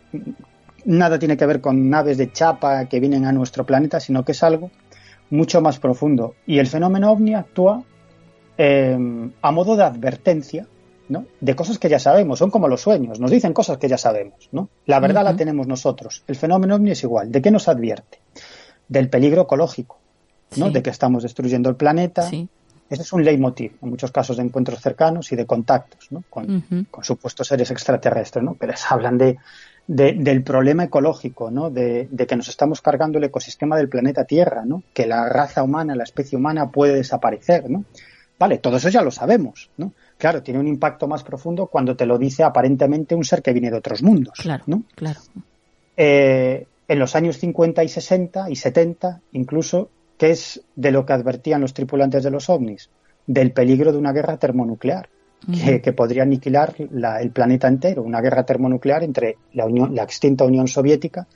[0.84, 4.30] nada tiene que ver con naves de chapa que vienen a nuestro planeta, sino que
[4.32, 4.70] es algo
[5.28, 6.36] mucho más profundo.
[6.46, 7.82] Y el fenómeno ovni actúa
[8.58, 10.66] a modo de advertencia
[11.10, 11.26] ¿no?
[11.40, 14.48] de cosas que ya sabemos, son como los sueños, nos dicen cosas que ya sabemos.
[14.52, 14.70] ¿no?
[14.86, 16.24] La verdad la tenemos nosotros.
[16.26, 17.30] El fenómeno ovni es igual.
[17.30, 18.20] ¿De qué nos advierte?
[18.88, 19.98] Del peligro ecológico,
[20.56, 20.70] ¿no?
[20.70, 22.30] de que estamos destruyendo el planeta.
[22.88, 26.24] Ese es un leitmotiv en muchos casos de encuentros cercanos y de contactos ¿no?
[26.30, 28.56] con, con supuestos seres extraterrestres, ¿no?
[28.56, 29.38] que les hablan de
[29.90, 31.68] del problema ecológico, ¿no?
[31.68, 34.84] De, que nos estamos cargando el ecosistema del planeta Tierra, ¿no?
[34.94, 37.68] que la raza humana, la especie humana puede desaparecer.
[37.68, 37.84] ¿no?
[38.38, 39.68] Vale, todo eso ya lo sabemos.
[39.76, 39.92] ¿no?
[40.20, 43.70] Claro, tiene un impacto más profundo cuando te lo dice aparentemente un ser que viene
[43.70, 44.34] de otros mundos.
[44.38, 44.82] Claro, ¿no?
[44.94, 45.18] claro.
[45.96, 51.14] Eh, en los años 50 y 60 y 70, incluso, ¿qué es de lo que
[51.14, 52.90] advertían los tripulantes de los ovnis?
[53.26, 55.08] Del peligro de una guerra termonuclear
[55.82, 60.68] que, podría aniquilar el planeta entero, una guerra termonuclear entre la, Unión, la extinta Unión
[60.68, 61.26] Soviética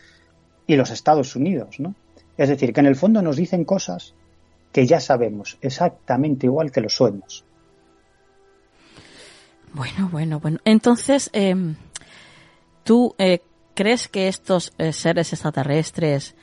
[0.66, 1.94] y los Estados Unidos, ¿no?
[2.36, 4.14] Es decir, que en el fondo nos dicen cosas
[4.72, 7.46] que ya sabemos, exactamente igual que los sueños.
[9.74, 10.58] Bueno, bueno, bueno.
[10.64, 11.76] Entonces, em,
[12.82, 13.42] ¿tú eh,
[13.74, 16.34] crees que estos eh, seres extraterrestres,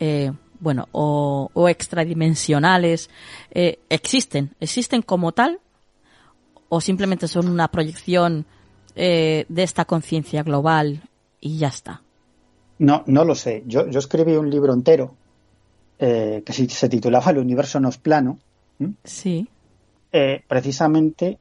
[0.00, 3.08] eh, bueno, o, o extradimensionales,
[3.52, 4.56] existen?
[4.58, 5.60] ¿Existen como tal?
[6.68, 8.46] o simplemente son una proyección
[8.94, 11.02] eh, de esta conciencia global
[11.40, 12.02] y ya está?
[12.78, 13.64] No, no lo sé.
[13.66, 15.14] Yo, escribí un libro entero
[15.98, 18.38] eh, que se titulaba El universo no es plano.
[19.04, 19.48] Sí.
[20.12, 21.38] Eh, precisamente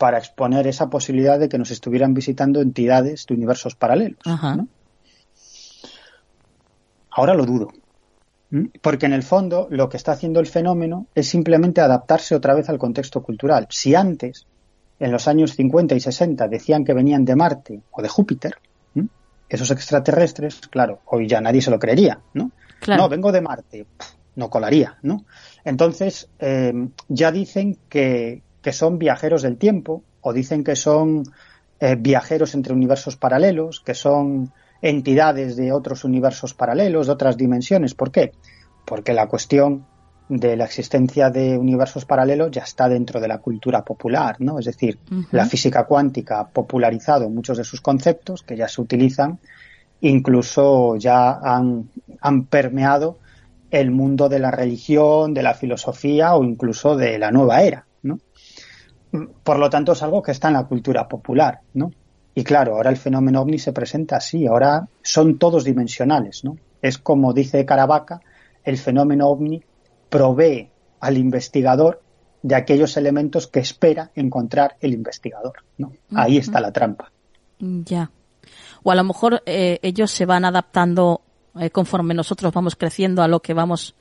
[0.00, 4.18] para exponer esa posibilidad de que nos estuvieran visitando entidades de universos paralelos.
[7.10, 7.68] Ahora lo dudo.
[8.80, 12.70] Porque en el fondo lo que está haciendo el fenómeno es simplemente adaptarse otra vez
[12.70, 13.66] al contexto cultural.
[13.68, 14.46] Si antes
[14.98, 18.54] en los años 50 y 60 decían que venían de Marte o de Júpiter,
[19.50, 22.52] esos extraterrestres, claro, hoy ya nadie se lo creería, ¿no?
[22.88, 23.86] No, vengo de Marte,
[24.36, 25.26] no colaría, ¿no?
[25.62, 26.72] Entonces, eh,
[27.08, 31.24] ya dicen que, que, son viajeros del tiempo, o dicen que son
[31.80, 37.94] eh, viajeros entre universos paralelos, que son entidades de otros universos paralelos, de otras dimensiones.
[37.94, 38.32] ¿Por qué?
[38.84, 39.86] Porque la cuestión
[40.30, 44.60] de la existencia de universos paralelos ya está dentro de la cultura popular, ¿no?
[44.60, 44.98] Es decir,
[45.32, 49.40] la física cuántica ha popularizado muchos de sus conceptos que ya se utilizan,
[50.00, 53.18] incluso ya han, han permeado
[53.72, 57.86] el mundo de la religión, de la filosofía o incluso de la nueva era.
[59.42, 61.90] Por lo tanto, es algo que está en la cultura popular, ¿no?
[62.34, 66.56] Y claro, ahora el fenómeno ovni se presenta así, ahora son todos dimensionales, ¿no?
[66.80, 68.20] Es como dice Caravaca,
[68.64, 69.62] el fenómeno ovni
[70.08, 70.70] provee
[71.00, 72.02] al investigador
[72.42, 75.64] de aquellos elementos que espera encontrar el investigador.
[75.78, 75.92] ¿no?
[76.14, 77.10] Ahí está la trampa.
[77.58, 78.10] Ya.
[78.82, 81.20] O a lo mejor eh, ellos se van adaptando
[81.58, 83.94] eh, conforme nosotros vamos creciendo a lo que vamos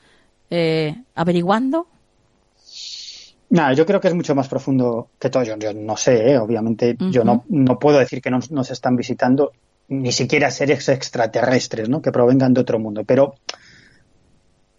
[0.50, 1.88] eh, averiguando.
[3.52, 5.44] Nada, yo creo que es mucho más profundo que todo.
[5.44, 9.52] Yo, no sé, obviamente, yo no, no puedo decir que nos, nos están visitando
[9.88, 12.02] ni siquiera seres extraterrestres, ¿no?
[12.02, 13.04] Que provengan de otro mundo.
[13.06, 13.36] Pero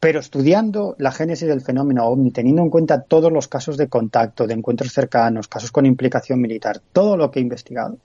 [0.00, 4.46] pero estudiando la génesis del fenómeno ovni, teniendo en cuenta todos los casos de contacto,
[4.46, 7.98] de encuentros cercanos, casos con implicación militar, todo lo que he investigado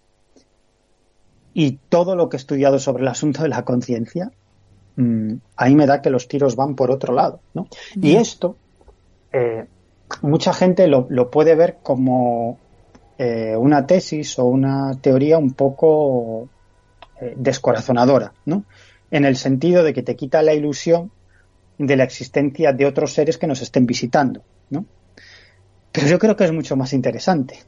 [1.54, 4.30] y todo lo que he estudiado sobre el asunto de la conciencia,
[4.98, 7.40] mm, ahí me da que los tiros van por otro lado.
[7.54, 7.70] ¿no?
[7.96, 8.58] Y esto,
[9.32, 9.66] eh,
[10.22, 12.58] mucha gente lo, puede ver como
[13.18, 16.50] eh, una tesis o una teoría un poco
[17.22, 18.66] eh, descorazonadora, ¿no?
[19.12, 21.12] En el sentido de que te quita la ilusión
[21.78, 24.86] de la existencia de otros seres que nos estén visitando, ¿no?
[25.92, 27.60] Pero yo creo que es mucho más interesante.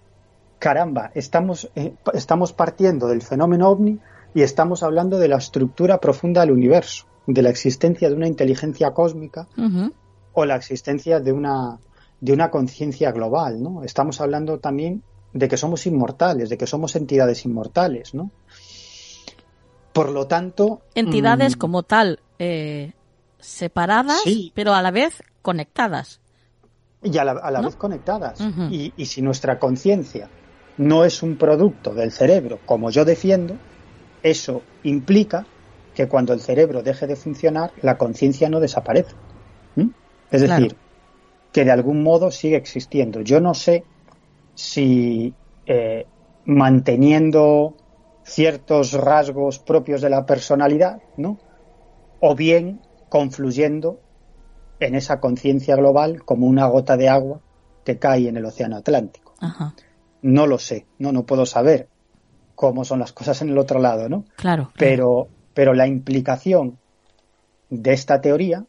[0.60, 4.00] Caramba, estamos, eh, estamos partiendo del fenómeno ovni
[4.34, 8.91] y estamos hablando de la estructura profunda del universo, de la existencia de una inteligencia
[8.91, 9.47] cósmica
[10.34, 11.80] o la existencia de una,
[12.19, 13.84] de una conciencia global, ¿no?
[13.84, 15.03] Estamos hablando también
[15.34, 18.32] de que somos inmortales, de que somos entidades inmortales, ¿no?
[19.93, 20.82] Por lo tanto...
[20.95, 22.93] Entidades mm, como tal, eh,
[23.39, 24.21] separadas,
[24.53, 26.21] pero a la vez conectadas.
[27.03, 28.39] Y a la, vez conectadas.
[28.71, 30.30] y, y, si nuestra conciencia
[30.77, 33.56] no es un producto del cerebro, como yo defiendo,
[34.23, 35.45] eso implica
[35.95, 39.15] que cuando el cerebro deje de funcionar, la conciencia no desaparece.
[40.30, 40.75] Es decir,
[41.51, 43.21] que de algún modo sigue existiendo.
[43.21, 43.83] Yo no sé
[44.55, 45.33] si
[45.65, 46.05] eh,
[46.45, 47.75] manteniendo
[48.23, 51.38] ciertos rasgos propios de la personalidad, ¿no?
[52.19, 53.99] O bien confluyendo
[54.79, 57.41] en esa conciencia global como una gota de agua
[57.83, 59.33] que cae en el océano Atlántico.
[60.21, 61.88] No lo sé, no, no puedo saber
[62.55, 64.25] cómo son las cosas en el otro lado, ¿no?
[64.36, 64.71] Claro.
[64.77, 66.77] Pero, pero la implicación
[67.69, 68.65] de esta teoría,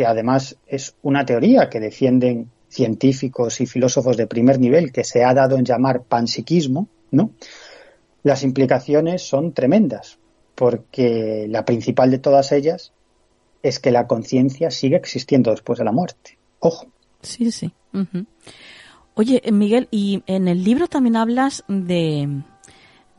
[0.00, 5.24] que además es una teoría que defienden científicos y filósofos de primer nivel, que se
[5.24, 7.32] ha dado en llamar panpsiquismo, ¿no?
[8.22, 10.18] Las implicaciones son tremendas,
[10.54, 12.94] porque la principal de todas ellas
[13.62, 16.38] es que la conciencia sigue existiendo después de la muerte.
[16.60, 16.86] Ojo.
[17.20, 17.70] Sí, sí.
[19.12, 22.42] Oye, Miguel, y en el libro también hablas de,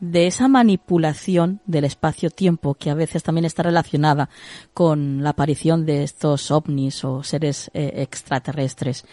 [0.02, 4.28] de esa manipulación del espacio-tiempo que a veces también está relacionada
[4.74, 9.06] con la aparición de estos ovnis o seres eh, extraterrestres.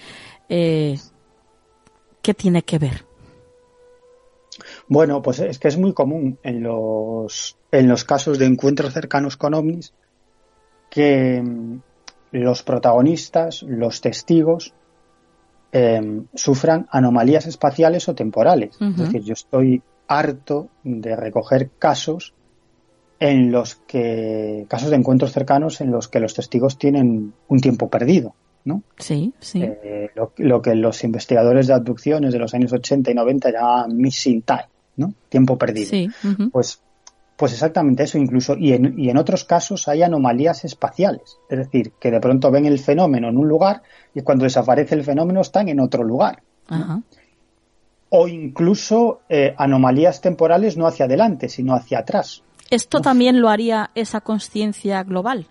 [0.50, 0.98] Eh,
[2.24, 3.06] ¿Qué tiene que ver?
[4.88, 9.38] Bueno, pues es que es muy común en los, en los casos de encuentros cercanos
[9.38, 9.94] con ovnis
[10.90, 11.82] que mm,
[12.32, 14.74] los protagonistas, los testigos,
[15.72, 18.76] em, sufran anomalías espaciales o temporales.
[18.82, 22.34] Es decir, yo estoy harto de recoger casos
[23.20, 27.90] en los que, casos de encuentros cercanos en los que los testigos tienen un tiempo
[27.90, 28.34] perdido.
[28.66, 28.84] ¿no?
[28.98, 29.62] Sí, sí.
[29.64, 34.42] Eh, lo, que los investigadores de abducciones de los años 80 y 90 llamaban missing
[34.42, 34.68] time,
[34.98, 35.14] ¿no?
[35.30, 35.90] Tiempo perdido.
[35.90, 36.10] Sí.
[36.52, 36.82] Pues
[37.38, 41.94] pues exactamente eso, incluso, y en, y en otros casos hay anomalías espaciales, es decir,
[41.98, 43.82] que de pronto ven el fenómeno en un lugar
[44.14, 46.44] y cuando desaparece el fenómeno están en otro lugar.
[48.10, 52.44] O incluso eh, anomalías temporales no hacia adelante, sino hacia atrás.
[52.70, 55.48] ¿Esto también lo haría esa conciencia global?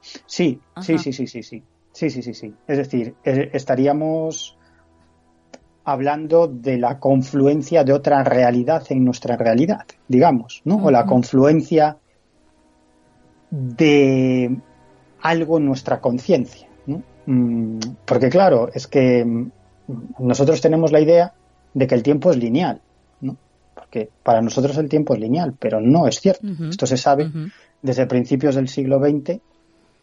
[0.00, 1.62] Sí, sí, sí, sí, sí, sí.
[1.92, 2.54] Sí, sí, sí, sí.
[2.66, 4.56] Es decir, eh, estaríamos
[5.84, 10.76] hablando de la confluencia de otra realidad en nuestra realidad, digamos, ¿no?
[10.84, 11.96] O la confluencia
[13.50, 14.58] de
[15.22, 17.02] algo en nuestra conciencia, ¿no?
[17.26, 19.50] Mm, porque claro, es que mm,
[20.18, 21.32] nosotros tenemos la idea
[21.76, 22.80] de que el tiempo es lineal,
[23.20, 23.36] ¿no?
[23.74, 26.46] porque para nosotros el tiempo es lineal, pero no es cierto.
[26.70, 27.30] Esto se sabe
[27.82, 29.38] desde principios del siglo XX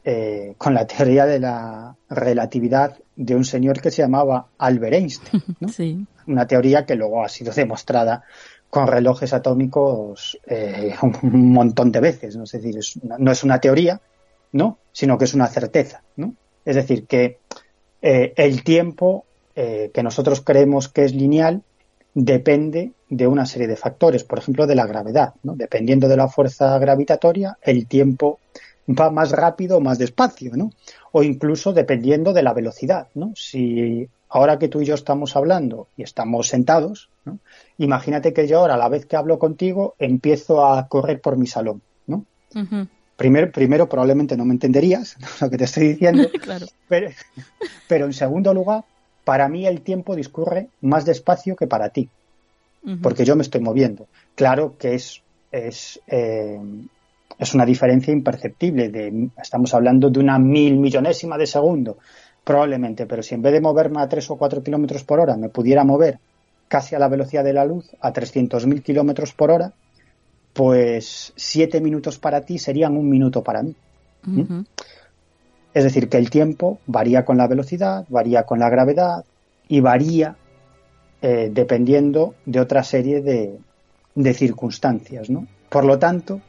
[0.06, 6.08] eh, con la teoría de la relatividad de un señor que se llamaba Albert Einstein.
[6.28, 8.24] Una teoría que luego ha sido demostrada
[8.70, 10.94] con relojes atómicos eh,
[11.24, 12.36] un montón de veces.
[12.36, 12.44] ¿no?
[12.44, 12.80] Es decir,
[13.18, 14.00] no es una teoría,
[14.52, 14.78] ¿no?
[14.92, 16.04] sino que es una certeza.
[16.18, 16.36] ¿no?
[16.64, 17.40] Es decir, que
[18.00, 19.26] eh, el tiempo
[19.56, 21.62] que nosotros creemos que es lineal
[22.14, 25.34] depende de una serie de factores, por ejemplo, de la gravedad.
[25.44, 25.56] ¿no?
[25.56, 28.40] Dependiendo de la fuerza gravitatoria, el tiempo
[28.88, 30.72] va más rápido o más despacio, ¿no?
[31.12, 33.32] O incluso dependiendo de la velocidad, ¿no?
[33.36, 37.40] Si ahora que tú y yo estamos hablando y estamos sentados, ¿no?
[37.78, 41.48] imagínate que yo ahora, a la vez que hablo contigo, empiezo a correr por mi
[41.48, 42.26] salón, ¿no?
[43.16, 46.28] primero, primero, probablemente no me entenderías lo que te estoy diciendo,
[46.90, 47.08] pero,
[47.88, 48.84] pero, en segundo lugar,
[49.24, 52.10] para mí el tiempo discurre más despacio que para ti,
[53.02, 54.08] porque yo me estoy moviendo.
[54.36, 55.22] Claro que es,
[55.52, 56.60] es eh,
[57.38, 58.90] es una diferencia imperceptible.
[58.90, 61.98] De, estamos hablando de una mil millonésima de segundo,
[62.44, 65.50] probablemente, pero si en vez de moverme a 3 o 4 kilómetros por hora me
[65.50, 66.20] pudiera mover
[66.68, 69.74] casi a la velocidad de la luz, a 300.000 kilómetros por hora,
[70.54, 73.76] pues 7 minutos para ti serían un minuto para mí.
[75.74, 79.26] Es decir, que el tiempo varía con la velocidad, varía con la gravedad
[79.68, 80.36] y varía
[81.22, 83.58] eh, dependiendo de otra serie de,
[84.16, 85.30] de circunstancias.
[85.30, 85.48] ¿no?
[85.70, 86.42] Por lo tanto,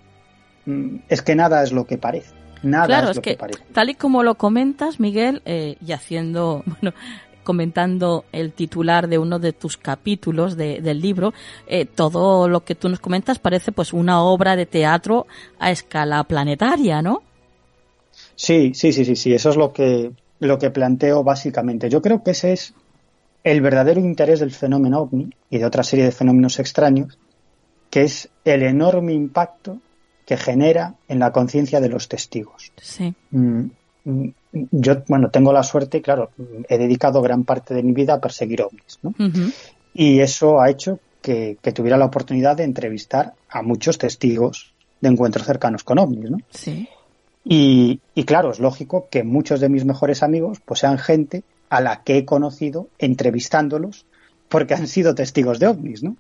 [0.67, 2.33] Mm, es que nada es lo que parece.
[2.63, 3.63] Nada claro, es, lo que, parece.
[3.73, 6.95] Tal y como lo comentas, Miguel, eh, y haciendo, bueno,
[7.43, 11.35] comentando el titular de uno de tus capítulos del libro,
[11.67, 15.27] eh, todo lo que tú nos comentas parece pues una obra de teatro
[15.59, 17.23] a escala planetaria, ¿no?
[18.37, 19.35] Sí, sí, sí, sí, sí.
[19.35, 21.89] Eso es lo que, lo que planteo básicamente.
[21.89, 22.75] Yo creo que ese es
[23.45, 27.19] el verdadero interés del fenómeno ovni y de otra serie de fenómenos extraños,
[27.91, 29.79] que es el enorme impacto
[30.27, 32.73] que genera en la conciencia de los testigos.
[32.81, 33.15] Sí.
[33.31, 33.67] Mm,
[34.05, 34.29] mm,
[34.71, 36.31] yo, bueno, tengo la suerte, claro,
[36.69, 39.15] he dedicado gran parte de mi vida a perseguir ovnis, ¿no?
[39.93, 45.47] Y eso ha hecho que, tuviera la oportunidad de entrevistar a muchos testigos de encuentros
[45.47, 46.39] cercanos con ovnis, ¿no?
[46.51, 46.89] Sí.
[47.45, 51.81] Y, y, claro, es lógico que muchos de mis mejores amigos pues sean gente a
[51.81, 54.07] la que he conocido entrevistándolos
[54.49, 56.17] porque han sido testigos de ovnis, ¿no?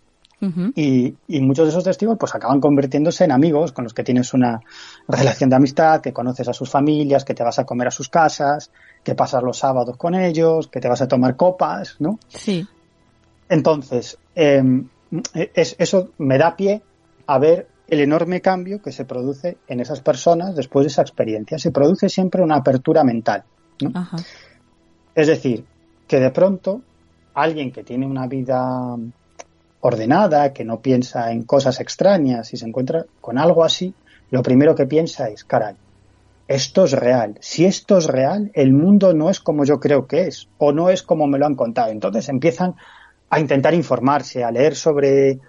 [0.74, 4.60] y, muchos de esos testigos pues acaban convirtiéndose en amigos con los que tienes una
[5.08, 8.08] relación de amistad, que conoces a sus familias, que te vas a comer a sus
[8.08, 8.70] casas,
[9.02, 12.18] que pasas los sábados con ellos, que te vas a tomar copas, ¿no?
[12.28, 12.66] Sí.
[13.48, 14.88] Entonces, em,
[15.54, 16.82] eso me da pie
[17.26, 21.59] a ver el enorme cambio que se produce en esas personas después de esa experiencia.
[21.59, 23.45] Se produce siempre una apertura mental.
[23.80, 23.93] ¿no?
[25.14, 25.64] Es decir,
[26.07, 26.82] que de pronto
[27.35, 28.97] alguien que tiene una vida
[29.80, 33.95] ordenada, que no piensa en cosas extrañas y se encuentra con algo así,
[34.30, 35.76] lo primero que piensa es, caray,
[36.49, 37.37] esto es real.
[37.41, 40.91] Si esto es real, el mundo no es como yo creo que es, o no
[40.91, 41.91] es como me lo han contado.
[41.91, 42.74] Entonces empiezan
[43.30, 45.41] a intentar informarse, a leer sobre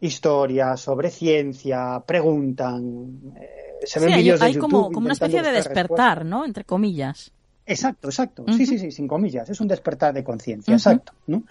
[0.00, 5.52] historia, sobre ciencia, preguntan, eh, se ven vídeos de hay como, como una especie de
[5.52, 6.44] despertar, ¿no?
[6.44, 7.32] Entre comillas.
[7.66, 8.44] Exacto, exacto.
[8.56, 9.50] Sí, sí, sí, sin comillas.
[9.50, 11.12] Es un despertar de conciencia, exacto.
[11.26, 11.42] ¿no?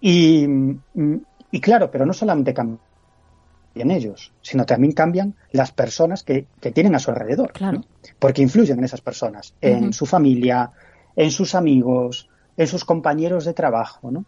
[0.00, 0.46] Y,
[1.50, 7.00] y claro, pero no solamente cambian ellos, sino también cambian las personas que, tienen a
[7.00, 7.52] su alrededor.
[7.52, 7.82] Claro.
[8.18, 10.70] Porque influyen en esas personas, en su familia,
[11.16, 14.12] en sus amigos, en sus compañeros de trabajo.
[14.12, 14.24] ¿no?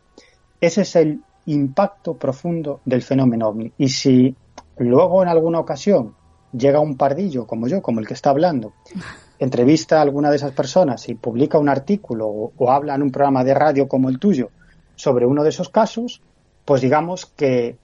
[0.61, 3.73] Ese es el impacto profundo del fenómeno ovni.
[3.79, 4.35] Y si
[4.79, 6.15] luego en alguna ocasión
[6.53, 8.73] llega un pardillo como yo, como el que está hablando,
[9.39, 13.45] entrevista a alguna de esas personas y publica un artículo o habla en un programa
[13.45, 14.51] de radio como el tuyo
[14.95, 16.23] sobre uno de esos casos,
[16.65, 17.77] pues digamos que,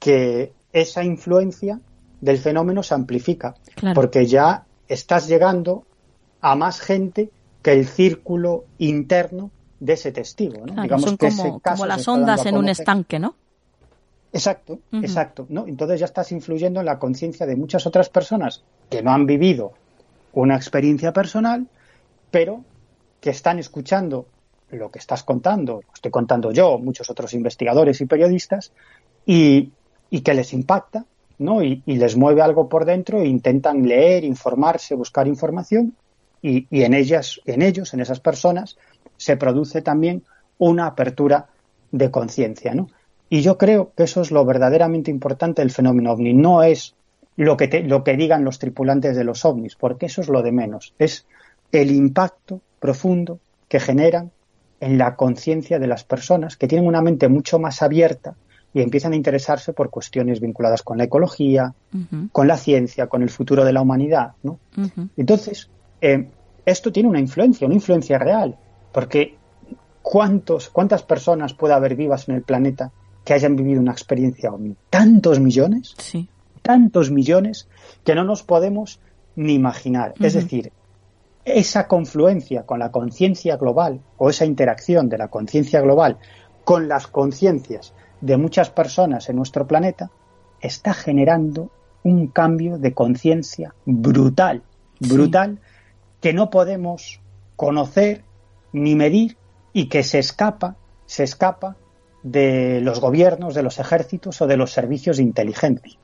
[0.00, 1.80] que esa influencia
[2.20, 3.54] del fenómeno se amplifica,
[3.94, 5.84] porque ya estás llegando
[6.40, 7.30] a más gente
[7.62, 9.50] que el círculo interno
[9.80, 10.66] de ese testigo.
[10.66, 10.82] ¿no?
[10.82, 13.34] Digamos son que como, como las ondas en un estanque, ¿no?
[14.32, 15.46] Exacto, exacto.
[15.48, 15.66] ¿no?
[15.66, 19.72] Entonces ya estás influyendo en la conciencia de muchas otras personas que no han vivido
[20.32, 21.66] una experiencia personal,
[22.30, 22.62] pero
[23.20, 24.26] que están escuchando
[24.70, 28.72] lo que estás contando, lo estoy contando yo, muchos otros investigadores y periodistas,
[29.24, 29.72] y,
[30.22, 31.04] que les impacta,
[31.38, 31.62] ¿no?
[31.62, 35.94] Y, les mueve algo por dentro e intentan leer, informarse, buscar información,
[36.42, 38.76] y, en ellas, en ellos, en esas personas,
[39.16, 40.22] se produce también
[40.58, 41.46] una apertura
[41.90, 42.88] de conciencia, ¿no?
[43.30, 46.32] Y yo creo que eso es lo verdaderamente importante del fenómeno ovni.
[46.32, 46.94] No es
[47.36, 50.52] lo que, lo que digan los tripulantes de los ovnis, porque eso es lo de
[50.52, 50.94] menos.
[50.98, 51.26] Es
[51.70, 53.38] el impacto profundo
[53.68, 54.30] que generan
[54.80, 58.34] en la conciencia de las personas que tienen una mente mucho más abierta,
[58.74, 61.74] y empiezan a interesarse por cuestiones vinculadas con la ecología,
[62.32, 64.32] con la ciencia, con el futuro de la humanidad.
[64.42, 64.58] ¿no?
[65.16, 66.28] Entonces, eh,
[66.64, 68.56] esto tiene una influencia, una influencia real,
[68.92, 69.36] porque
[70.02, 72.92] ¿cuántos, ¿cuántas personas puede haber vivas en el planeta
[73.24, 74.76] que hayan vivido una experiencia OVNI?
[74.90, 75.94] ¿Tantos millones?
[75.98, 76.28] Sí.
[76.62, 77.68] Tantos millones
[78.04, 79.00] que no nos podemos
[79.36, 80.14] ni imaginar.
[80.20, 80.72] Es decir,
[81.44, 86.18] esa confluencia con la conciencia global o esa interacción de la conciencia global
[86.64, 90.10] con las conciencias de muchas personas en nuestro planeta
[90.60, 91.70] está generando
[92.02, 94.62] un cambio de conciencia brutal,
[95.00, 95.60] brutal,
[96.20, 97.20] que no podemos
[97.56, 98.24] conocer
[98.72, 99.36] ni medir
[99.72, 101.76] y que se escapa, se escapa
[102.22, 105.98] de los gobiernos, de los ejércitos o de los servicios de inteligencia.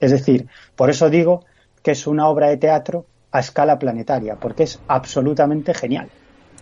[0.00, 1.44] Es decir, por eso digo
[1.82, 6.08] que es una obra de teatro a escala planetaria, porque es absolutamente genial.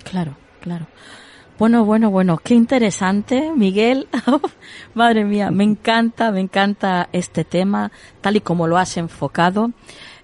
[0.05, 0.87] Claro, claro.
[1.59, 4.07] Bueno, bueno, bueno, qué interesante, Miguel.
[4.95, 7.91] Madre mía, me encanta, me encanta este tema,
[8.21, 9.73] tal y como lo has enfocado.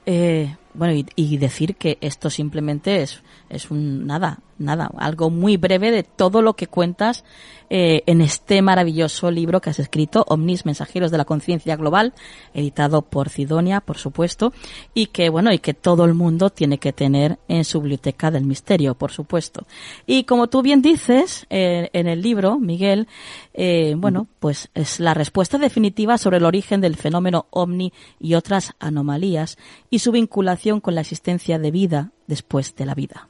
[0.07, 5.90] Eh, bueno, y, decir que esto simplemente es, es un nada, nada, algo muy breve
[5.90, 7.24] de todo lo que cuentas
[7.70, 12.12] eh, en este maravilloso libro que has escrito, Omnis Mensajeros de la Conciencia Global,
[12.52, 14.52] editado por Sidonia, por supuesto,
[14.92, 18.44] y que, bueno, y que todo el mundo tiene que tener en su biblioteca del
[18.44, 19.66] misterio, por supuesto.
[20.07, 23.09] Y como tú bien dices eh, en el libro, Miguel,
[23.55, 28.74] eh, bueno, pues es la respuesta definitiva sobre el origen del fenómeno ovni y otras
[28.78, 29.59] anomalías
[29.90, 33.28] y su vinculación con la existencia de vida después de la vida.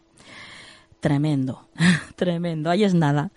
[1.05, 1.69] Tremendo,
[2.17, 2.71] tremendo.
[2.71, 3.31] Ahí es nada.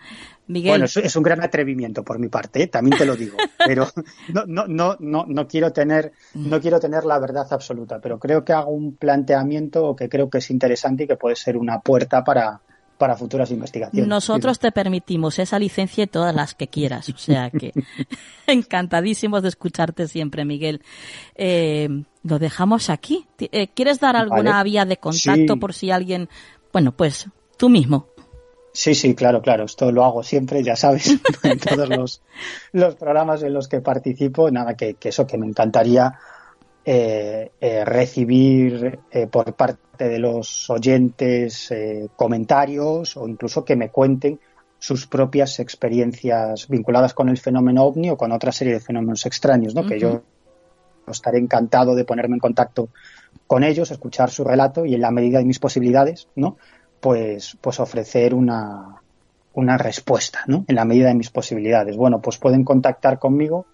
[0.48, 0.72] Miguel.
[0.72, 2.68] Bueno, es, un gran atrevimiento por mi parte, ¿eh?
[2.68, 3.36] también te lo digo.
[3.68, 3.90] Pero
[4.30, 8.46] no, no, no, no, no quiero tener, no quiero tener la verdad absoluta, pero creo
[8.46, 12.24] que hago un planteamiento que creo que es interesante y que puede ser una puerta
[12.24, 12.62] para,
[12.98, 14.08] para futuras investigaciones.
[14.08, 17.10] Nosotros te permitimos esa licencia y todas las que quieras.
[17.10, 17.74] O sea que
[18.48, 20.82] encantadísimos de escucharte siempre, Miguel.
[21.36, 21.90] Eh,
[22.24, 23.28] lo dejamos aquí.
[23.40, 26.30] Eh, ¿Quieres dar alguna vía de contacto por si alguien...
[26.72, 27.28] Bueno, pues
[27.58, 28.08] tú mismo.
[28.72, 29.66] Sí, sí, claro, claro.
[29.66, 31.10] Esto lo hago siempre, ya sabes,
[31.44, 32.22] en todos los,
[32.72, 34.52] los, programas en los que participo.
[34.52, 36.14] Nada, que, eso, que me encantaría
[36.86, 41.74] eh, eh, recibir eh, por parte de los oyentes
[42.16, 44.40] comentarios o incluso que me cuenten
[44.78, 49.74] sus propias experiencias vinculadas con el fenómeno ovni o con otra serie de fenómenos extraños,
[49.74, 49.88] ¿no?
[49.88, 50.22] Que yo
[51.08, 52.90] estaré encantado de ponerme en contacto
[53.48, 56.58] con ellos, escuchar su relato y en la medida de mis posibilidades, ¿no?
[57.00, 59.02] Pues, pues ofrecer una,
[59.54, 60.66] una respuesta, ¿no?
[60.68, 61.96] En la medida de mis posibilidades.
[61.98, 63.66] Bueno, pues pueden contactar conmigo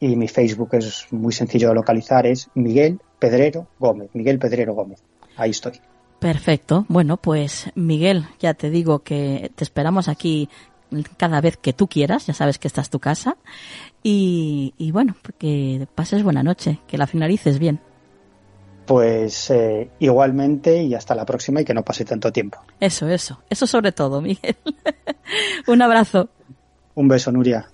[0.00, 5.02] y mi Facebook es muy sencillo de localizar es Miguel Pedrero Gómez, Miguel Pedrero Gómez.
[5.36, 5.80] Ahí estoy.
[6.24, 6.86] Perfecto.
[6.88, 10.48] Bueno, pues Miguel, ya te digo que te esperamos aquí
[11.18, 13.36] cada vez que tú quieras, ya sabes que esta es tu casa.
[14.02, 17.78] Y, bueno, que pases buena noche, que la finalices bien.
[18.86, 22.56] Pues eh, igualmente y hasta la próxima y que no pase tanto tiempo.
[22.80, 24.56] Eso, eso, eso sobre todo, Miguel.
[25.66, 26.30] Un abrazo.
[26.94, 27.68] Un beso, Nuria.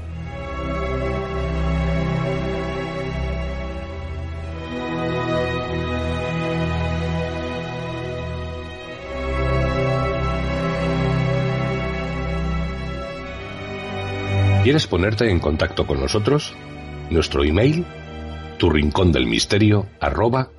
[14.63, 16.53] ¿Quieres ponerte en contacto con nosotros?
[17.09, 17.87] Nuestro email,
[18.59, 20.51] tu rincón del misterio, arroba.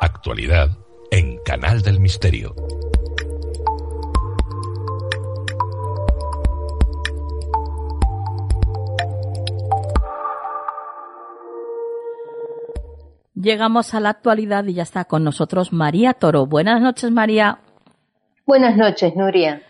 [0.00, 0.78] Actualidad
[1.10, 2.54] en Canal del Misterio.
[13.40, 16.46] Llegamos a la actualidad y ya está con nosotros María Toro.
[16.46, 17.60] Buenas noches, María.
[18.44, 19.62] Buenas noches, Nuria.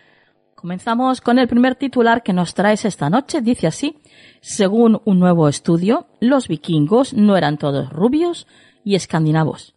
[0.55, 3.41] Comenzamos con el primer titular que nos traes esta noche.
[3.41, 4.01] Dice así,
[4.41, 8.47] según un nuevo estudio, los vikingos no eran todos rubios
[8.83, 9.75] y escandinavos.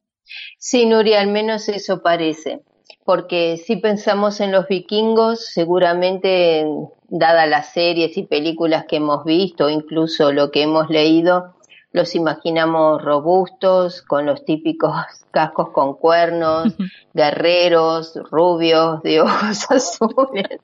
[0.59, 2.63] Sí, Nuria, al menos eso parece.
[3.05, 6.65] Porque si pensamos en los vikingos, seguramente,
[7.09, 11.57] dadas las series y películas que hemos visto, incluso lo que hemos leído,
[11.93, 14.95] los imaginamos robustos, con los típicos
[15.31, 16.75] cascos con cuernos,
[17.15, 20.61] guerreros, rubios, de ojos azules,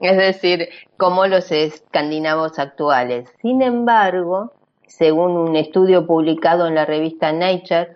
[0.00, 3.28] es decir, como los escandinavos actuales.
[3.40, 4.52] Sin embargo,
[4.86, 7.94] según un estudio publicado en la revista Nature,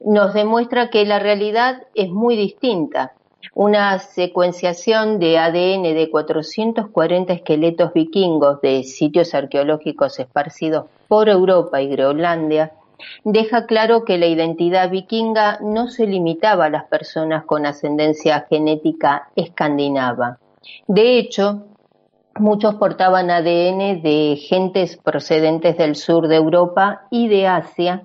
[0.00, 3.12] nos demuestra que la realidad es muy distinta.
[3.54, 11.88] Una secuenciación de ADN de 440 esqueletos vikingos de sitios arqueológicos esparcidos por Europa y
[11.88, 12.72] Groenlandia
[13.24, 19.30] deja claro que la identidad vikinga no se limitaba a las personas con ascendencia genética
[19.36, 20.38] escandinava.
[20.86, 21.64] De hecho,
[22.38, 28.02] muchos portaban ADN de gentes procedentes del sur de Europa y de Asia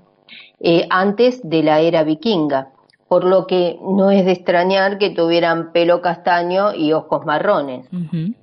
[0.59, 2.69] eh, antes de la era vikinga,
[3.13, 7.87] por lo que no es de extrañar que tuvieran pelo castaño y ojos marrones.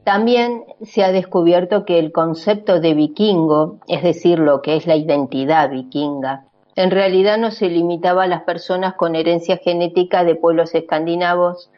[0.04, 4.94] También se ha descubierto que el concepto de vikingo, es decir, lo que es la
[4.94, 6.44] identidad vikinga,
[6.76, 11.72] en realidad no se limitaba a las personas con herencia genética de pueblos escandinavos,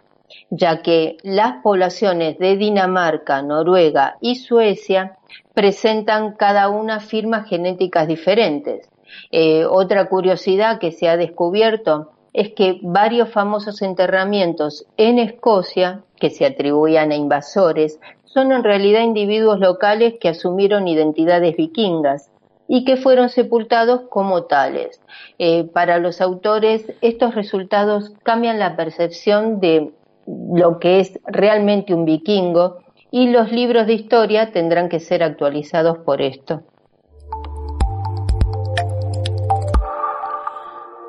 [0.51, 5.17] ya que las poblaciones de Dinamarca, Noruega y Suecia
[5.55, 8.87] presentan cada una firmas genéticas diferentes.
[9.31, 16.31] Eh, otra curiosidad que se ha descubierto es que varios famosos enterramientos en Escocia, que
[16.31, 22.31] se atribuían a invasores, son en realidad individuos locales que asumieron identidades vikingas
[22.69, 25.01] y que fueron sepultados como tales.
[25.39, 29.93] Eh, para los autores, estos resultados cambian la percepción de
[30.27, 32.79] lo que es realmente un vikingo
[33.11, 36.63] y los libros de historia tendrán que ser actualizados por esto.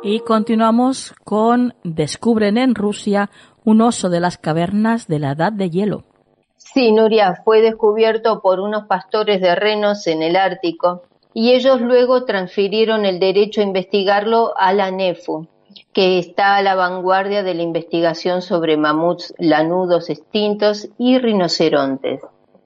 [0.05, 3.29] Y continuamos con Descubren en Rusia
[3.63, 6.03] un oso de las cavernas de la Edad de Hielo.
[6.57, 12.25] Sí, Nuria, fue descubierto por unos pastores de renos en el Ártico y ellos luego
[12.25, 15.47] transfirieron el derecho a investigarlo a la NEFU,
[15.93, 22.19] que está a la vanguardia de la investigación sobre mamuts lanudos extintos y rinocerontes.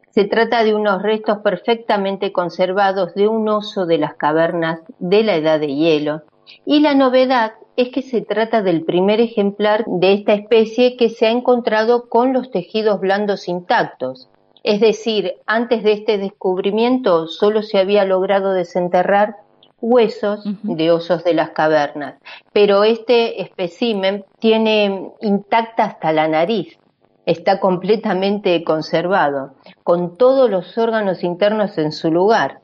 [0.09, 5.35] Se trata de unos restos perfectamente conservados de un oso de las cavernas de la
[5.35, 6.23] Edad de Hielo,
[6.65, 11.27] y la novedad es que se trata del primer ejemplar de esta especie que se
[11.27, 14.29] ha encontrado con los tejidos blandos intactos.
[14.63, 19.37] Es decir, antes de este descubrimiento solo se había logrado desenterrar
[19.79, 22.15] huesos de osos de las cavernas,
[22.51, 26.79] pero este espécimen tiene intacta hasta la nariz,
[27.27, 32.61] está completamente conservado, con todos los órganos internos en su lugar.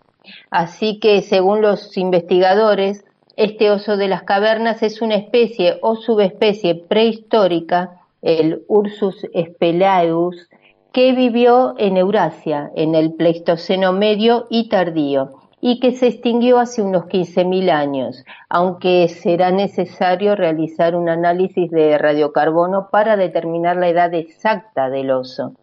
[0.49, 3.03] Así que, según los investigadores,
[3.35, 10.49] este oso de las cavernas es una especie o subespecie prehistórica, el Ursus spelaeus,
[10.91, 16.83] que vivió en Eurasia en el Pleistoceno medio y tardío y que se extinguió hace
[16.83, 24.13] unos 15.000 años, aunque será necesario realizar un análisis de radiocarbono para determinar la edad
[24.13, 25.53] exacta del oso.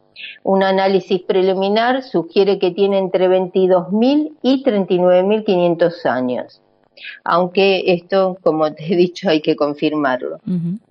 [0.42, 6.60] Un análisis preliminar sugiere que tiene entre 22.000 y 39.500 años
[7.24, 10.38] aunque esto, como te he dicho, hay que confirmarlo.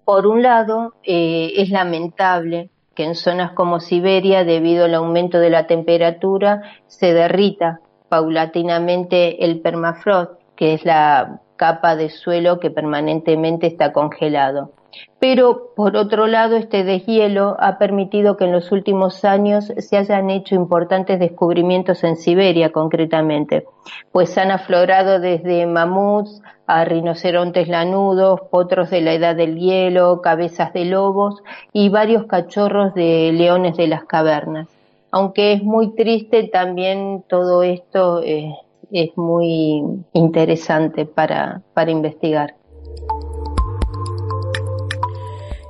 [0.05, 5.49] Por un lado, eh, es lamentable que en zonas como Siberia, debido al aumento de
[5.49, 7.80] la temperatura, se derrita
[8.10, 14.72] paulatinamente el permafrost, que es la capa de suelo que permanentemente está congelado.
[15.20, 20.30] Pero, por otro lado, este deshielo ha permitido que en los últimos años se hayan
[20.30, 23.66] hecho importantes descubrimientos en Siberia, concretamente,
[24.12, 30.72] pues han aflorado desde mamuts a rinocerontes lanudos, potros de la edad del hielo, cabezas
[30.74, 31.42] de lobos
[31.74, 34.68] y varios cachorros de leones de las cavernas.
[35.12, 38.54] Aunque es muy triste, también todo esto eh,
[38.92, 39.84] es muy
[40.14, 42.54] interesante para investigar.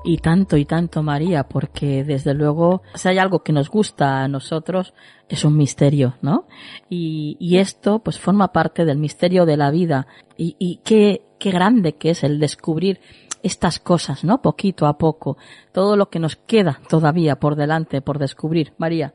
[0.03, 4.27] Y tanto y tanto María, porque desde luego, si hay algo que nos gusta a
[4.27, 4.93] nosotros,
[5.27, 6.47] es un misterio, ¿no?
[6.89, 11.51] Y, y esto pues forma parte del misterio de la vida y, y qué, qué
[11.51, 12.99] grande que es el descubrir
[13.43, 14.41] estas cosas, ¿no?
[14.41, 15.37] Poquito a poco,
[15.71, 18.73] todo lo que nos queda todavía por delante, por descubrir.
[18.77, 19.13] María.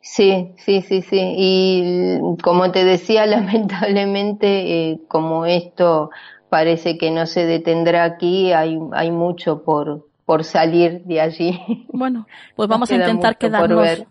[0.00, 1.34] Sí, sí, sí, sí.
[1.36, 6.10] Y como te decía, lamentablemente, eh, como esto
[6.48, 11.58] parece que no se detendrá aquí, hay, hay mucho por, por salir de allí.
[11.90, 14.04] Bueno, pues vamos a intentar quedarnos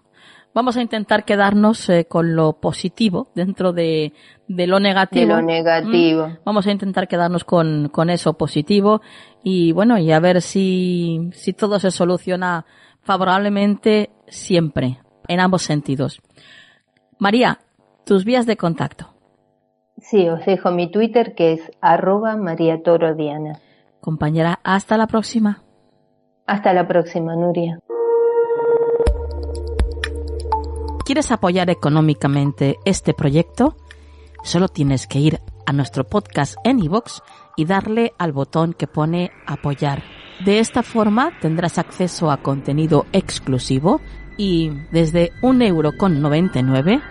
[0.52, 4.14] vamos a intentar quedarnos eh, con lo positivo dentro de,
[4.48, 5.36] de lo negativo.
[5.36, 6.28] De lo negativo.
[6.28, 9.02] Mm, vamos a intentar quedarnos con, con eso positivo
[9.44, 12.66] y bueno, y a ver si, si todo se soluciona
[13.02, 14.98] favorablemente siempre,
[15.28, 16.20] en ambos sentidos.
[17.20, 17.60] María,
[18.08, 19.14] tus vías de contacto.
[19.98, 23.60] Sí, os dejo mi Twitter que es arroba María Toro Diana.
[24.02, 25.62] Compañera, hasta la próxima.
[26.48, 27.80] Hasta la próxima, Nuria.
[31.06, 33.76] ¿Quieres apoyar económicamente este proyecto?
[34.44, 37.20] Solo tienes que ir a nuestro podcast en iVoox
[37.58, 40.04] y darle al botón que pone apoyar.
[40.46, 44.00] De esta forma tendrás acceso a contenido exclusivo
[44.38, 47.02] y desde un euro con 99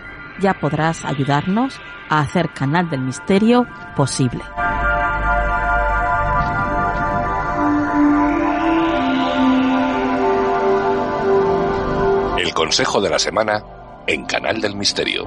[0.41, 1.79] ya podrás ayudarnos
[2.09, 3.67] a hacer Canal del Misterio
[3.97, 4.43] posible.
[12.57, 13.63] Consejo de la semana
[14.07, 15.27] en Canal del Misterio.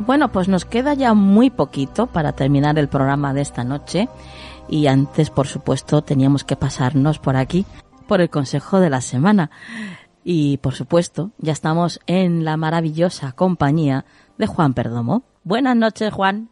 [0.00, 4.08] Bueno, pues nos queda ya muy poquito para terminar el programa de esta noche
[4.68, 7.64] y antes, por supuesto, teníamos que pasarnos por aquí
[8.10, 9.52] por el consejo de la semana.
[10.24, 14.04] Y, por supuesto, ya estamos en la maravillosa compañía
[14.36, 15.22] de Juan Perdomo.
[15.44, 16.50] Buenas noches, Juan.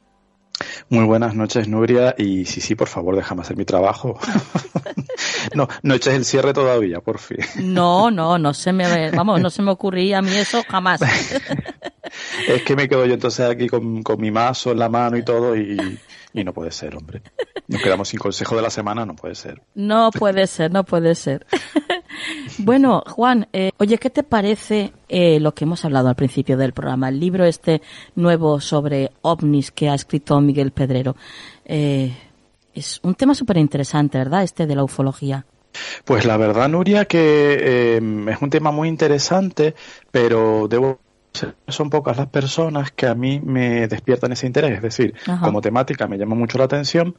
[0.89, 2.15] Muy buenas noches, Nuria.
[2.17, 4.21] Y sí, sí, por favor, déjame hacer mi trabajo.
[5.55, 7.39] no, no eches el cierre todavía, por fin.
[7.57, 11.01] no, no, no se me, vamos, no se me ocurría a mí eso jamás.
[12.47, 15.25] es que me quedo yo entonces aquí con, con mi mazo en la mano y
[15.25, 15.99] todo y,
[16.33, 17.22] y no puede ser, hombre.
[17.68, 19.62] Nos quedamos sin consejo de la semana, no puede ser.
[19.74, 21.47] No puede ser, no puede ser.
[22.59, 26.72] bueno, Juan, eh, oye, ¿qué te parece eh, lo que hemos hablado al principio del
[26.72, 27.09] programa?
[27.09, 27.83] El libro este
[28.14, 31.16] nuevo sobre ovnis que ha escrito Miguel Pedrero.
[31.64, 32.14] Eh,
[32.74, 34.43] es un tema súper interesante, ¿verdad?
[34.43, 35.47] Este de la ufología.
[36.05, 39.74] Pues la verdad, Nuria, que es un tema muy interesante,
[40.11, 40.99] pero debo
[41.68, 44.76] son pocas las personas que a mí me despiertan ese interés.
[44.76, 47.16] Es decir, como temática me llama mucho la atención,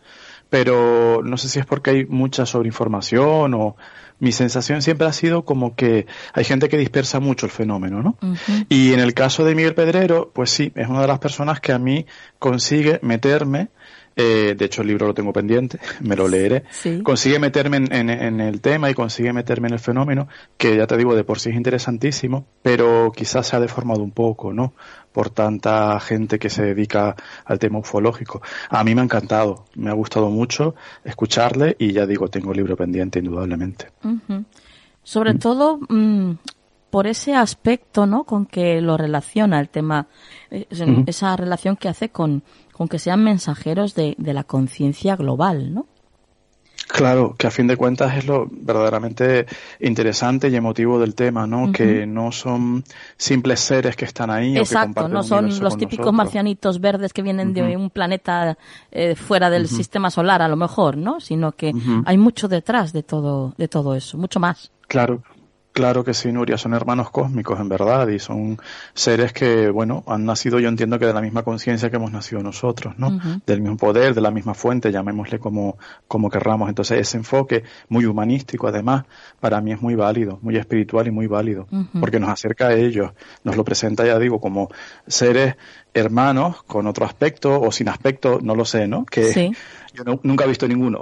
[0.49, 3.75] pero no sé si es porque hay mucha sobreinformación o
[4.19, 8.17] mi sensación siempre ha sido como que hay gente que dispersa mucho el fenómeno, ¿no?
[8.67, 11.71] Y en el caso de Miguel Pedrero, pues sí, es una de las personas que
[11.71, 12.05] a mí
[12.37, 13.69] consigue meterme
[14.21, 16.65] eh, de hecho, el libro lo tengo pendiente, me lo leeré.
[17.03, 21.15] Consigue meterme en, el tema y consigue meterme en el fenómeno, que ya te digo,
[21.15, 24.73] de por sí es interesantísimo, pero quizás se ha deformado un poco, ¿no?
[25.13, 27.15] Por tanta gente que se dedica
[27.45, 28.41] al tema ufológico.
[28.69, 32.57] A mí me ha encantado, me ha gustado mucho escucharle y ya digo, tengo el
[32.57, 33.87] libro pendiente, indudablemente.
[35.01, 35.39] Sobre mm.
[35.39, 36.31] todo, mm,
[36.89, 38.25] por ese aspecto, ¿no?
[38.25, 40.07] Con que lo relaciona el tema,
[40.51, 40.67] eh,
[41.05, 42.43] esa relación que hace con,
[42.79, 45.85] con que sean mensajeros de, de la conciencia global, ¿no?
[46.87, 49.47] Claro, que a fin de cuentas es lo verdaderamente
[49.81, 51.73] interesante y emotivo del tema, ¿no?
[51.73, 52.85] Que no son
[53.17, 54.57] simples seres que están ahí.
[54.57, 58.57] Exacto, no son los típicos marcianitos verdes que vienen de un planeta
[58.91, 61.19] eh, fuera del sistema solar, a lo mejor, ¿no?
[61.19, 61.73] Sino que
[62.05, 64.71] hay mucho detrás de todo, de todo eso, mucho más.
[64.87, 65.21] Claro,
[65.71, 68.57] Claro que sí, Nuria, son hermanos cósmicos en verdad y son
[68.93, 72.41] seres que, bueno, han nacido yo entiendo que de la misma conciencia que hemos nacido
[72.41, 73.19] nosotros, ¿no?
[73.45, 76.69] Del mismo poder, de la misma fuente, llamémosle como, como querramos.
[76.69, 79.05] Entonces ese enfoque muy humanístico además
[79.39, 81.67] para mí es muy válido, muy espiritual y muy válido,
[81.99, 83.11] porque nos acerca a ellos,
[83.43, 84.69] nos lo presenta, ya digo, como
[85.07, 85.55] seres
[85.93, 89.05] hermanos con otro aspecto o sin aspecto, no lo sé, ¿no?
[89.05, 89.53] Que
[89.93, 90.99] yo nunca he visto ninguno,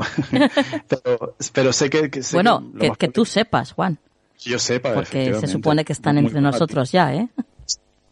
[0.88, 2.12] pero, pero sé que...
[2.34, 3.98] bueno, que tú sepas, Juan.
[4.40, 7.30] Yo sepa, Porque se supone que están entre nosotros ya, ¿eh?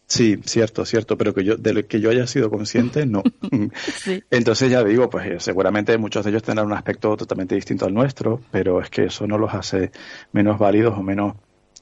[0.08, 3.24] Sí, cierto, cierto, pero que yo, de que yo haya sido consciente, no.
[4.30, 7.94] Entonces ya digo, pues eh, seguramente muchos de ellos tendrán un aspecto totalmente distinto al
[7.94, 9.92] nuestro, pero es que eso no los hace
[10.32, 11.36] menos válidos o menos,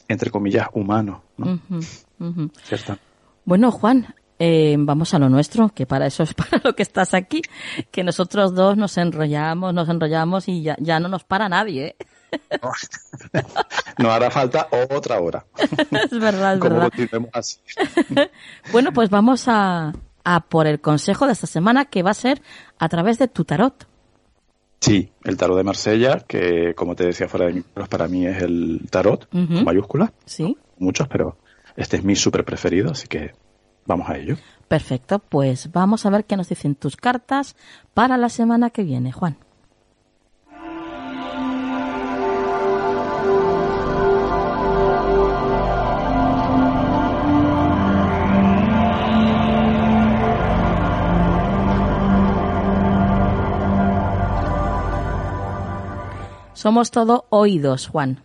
[0.07, 1.59] entre comillas, humanos, ¿no?
[2.63, 2.97] ¿Cierto?
[3.43, 7.13] Bueno, Juan, eh, vamos a lo nuestro, que para eso es para lo que estás
[7.13, 7.41] aquí,
[7.91, 11.95] que nosotros dos nos enrollamos, nos enrollamos y ya, ya no nos para nadie, ¿eh?
[13.97, 15.45] No hará falta otra hora.
[15.57, 16.91] Es verdad, es verdad.
[18.71, 22.41] bueno, pues vamos a, a por el consejo de esta semana que va a ser
[22.79, 23.87] a través de tu tarot.
[24.79, 28.41] Sí, el tarot de Marsella, que como te decía fuera de micros, para mí es
[28.41, 30.11] el tarot, mayúscula.
[30.25, 30.57] Sí.
[30.77, 31.37] Muchos, pero
[31.77, 33.31] este es mi súper preferido, así que
[33.85, 34.35] vamos a ello.
[34.67, 37.55] Perfecto, pues vamos a ver qué nos dicen tus cartas
[37.93, 39.37] para la semana que viene, Juan.
[56.63, 58.23] Somos todo oídos, Juan.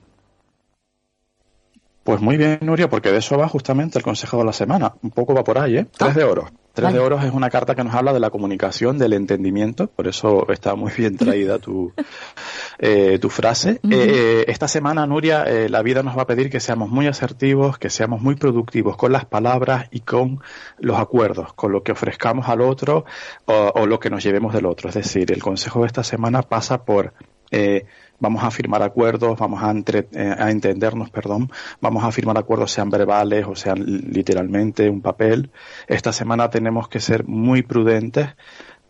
[2.05, 4.95] Pues muy bien, Nuria, porque de eso va justamente el consejo de la semana.
[5.03, 5.87] Un poco va por ahí, ¿eh?
[5.91, 6.49] Tres de oro.
[6.73, 10.07] Tres de oros es una carta que nos habla de la comunicación, del entendimiento, por
[10.07, 11.93] eso está muy bien traída tu,
[12.79, 13.81] eh, tu frase.
[13.91, 17.77] Eh, esta semana, Nuria, eh, la vida nos va a pedir que seamos muy asertivos,
[17.77, 20.39] que seamos muy productivos con las palabras y con
[20.79, 23.05] los acuerdos, con lo que ofrezcamos al otro
[23.47, 24.91] o, o lo que nos llevemos del otro.
[24.91, 27.15] Es decir, el consejo de esta semana pasa por
[27.51, 27.87] eh,
[28.21, 32.91] vamos a firmar acuerdos, vamos a, eh, a, entendernos, perdón, vamos a firmar acuerdos sean
[32.91, 35.51] verbales o sean literalmente un papel.
[35.87, 38.29] Esta semana tenemos que ser muy prudentes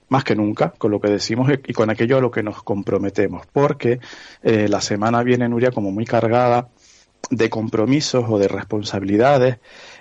[0.09, 3.47] más que nunca con lo que decimos y con aquello a lo que nos comprometemos,
[3.53, 4.01] porque
[4.43, 6.69] eh, la semana viene, Nuria, como muy cargada
[7.31, 9.59] de compromisos o de responsabilidades,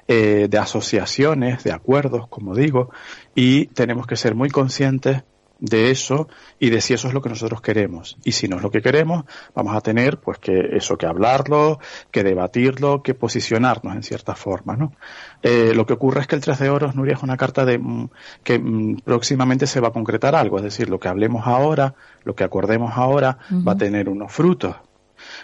[0.08, 2.90] de asociaciones, de acuerdos, como digo,
[3.36, 5.24] y tenemos que ser muy conscientes
[5.60, 6.28] de eso
[6.60, 8.18] y de si eso es lo que nosotros queremos.
[8.24, 11.80] Y si no es lo que queremos, vamos a tener pues que eso, que hablarlo,
[12.12, 14.94] que debatirlo, que posicionarnos en cierta forma, ¿no?
[15.42, 17.78] Eh, lo que ocurre es que el 13 de oros, Nuria, es una carta de
[17.78, 18.10] mm,
[18.44, 22.36] que mm, próximamente se va a concretar algo, es decir, lo que hablemos ahora, lo
[22.36, 23.38] que acordemos ahora,
[23.68, 24.76] va a tener unos frutos.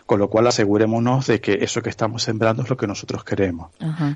[0.06, 3.72] Con lo cual asegurémonos de que eso que estamos sembrando es lo que nosotros queremos.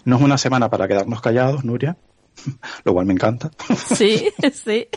[0.05, 1.97] No es una semana para quedarnos callados, Nuria,
[2.83, 3.51] lo cual me encanta.
[3.75, 4.87] Sí, sí.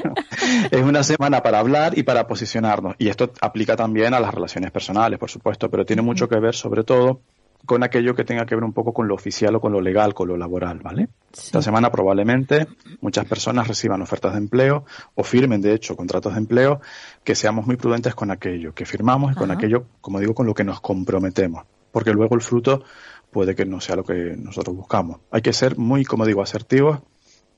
[0.70, 2.94] es una semana para hablar y para posicionarnos.
[2.98, 6.54] Y esto aplica también a las relaciones personales, por supuesto, pero tiene mucho que ver
[6.54, 7.20] sobre todo
[7.66, 10.14] con aquello que tenga que ver un poco con lo oficial o con lo legal,
[10.14, 11.08] con lo laboral, ¿vale?
[11.32, 12.66] Esta semana probablemente
[13.00, 16.80] muchas personas reciban ofertas de empleo o firmen, de hecho, contratos de empleo,
[17.22, 20.54] que seamos muy prudentes con aquello que firmamos y con aquello, como digo, con lo
[20.54, 22.82] que nos comprometemos, porque luego el fruto
[23.30, 25.20] puede que no sea lo que nosotros buscamos.
[25.30, 27.00] Hay que ser muy, como digo, asertivos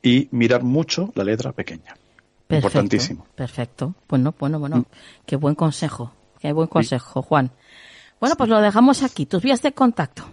[0.03, 1.97] y mirar mucho la letra pequeña.
[2.49, 3.27] Importantísimo.
[3.35, 3.95] Perfecto.
[4.09, 4.79] Bueno, bueno, bueno.
[4.79, 4.85] Mm.
[5.27, 6.13] Qué buen consejo.
[6.39, 7.51] Qué buen consejo, Juan.
[8.21, 9.27] Bueno, pues lo dejamos aquí.
[9.27, 10.25] Tus vías de contacto.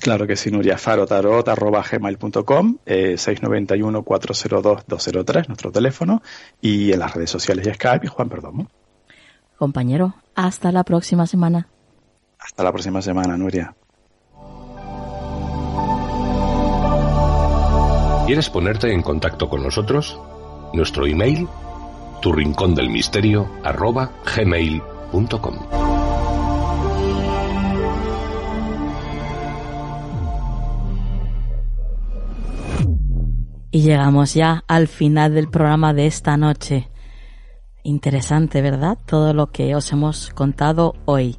[0.00, 6.22] Claro que sí, Nuria Farotarot, arroba gmail.com, eh, 691-402-203, nuestro teléfono,
[6.60, 8.68] y en las redes sociales y Skype, Juan Perdomo.
[9.56, 11.68] Compañero, hasta la próxima semana.
[12.38, 13.76] Hasta la próxima semana, Nuria.
[18.30, 20.16] ¿Quieres ponerte en contacto con nosotros?
[20.72, 21.48] Nuestro email,
[22.22, 25.56] tu rincón del misterio, arroba gmail.com.
[33.72, 36.88] Y llegamos ya al final del programa de esta noche.
[37.82, 38.96] Interesante, ¿verdad?
[39.06, 41.36] Todo lo que os hemos contado hoy.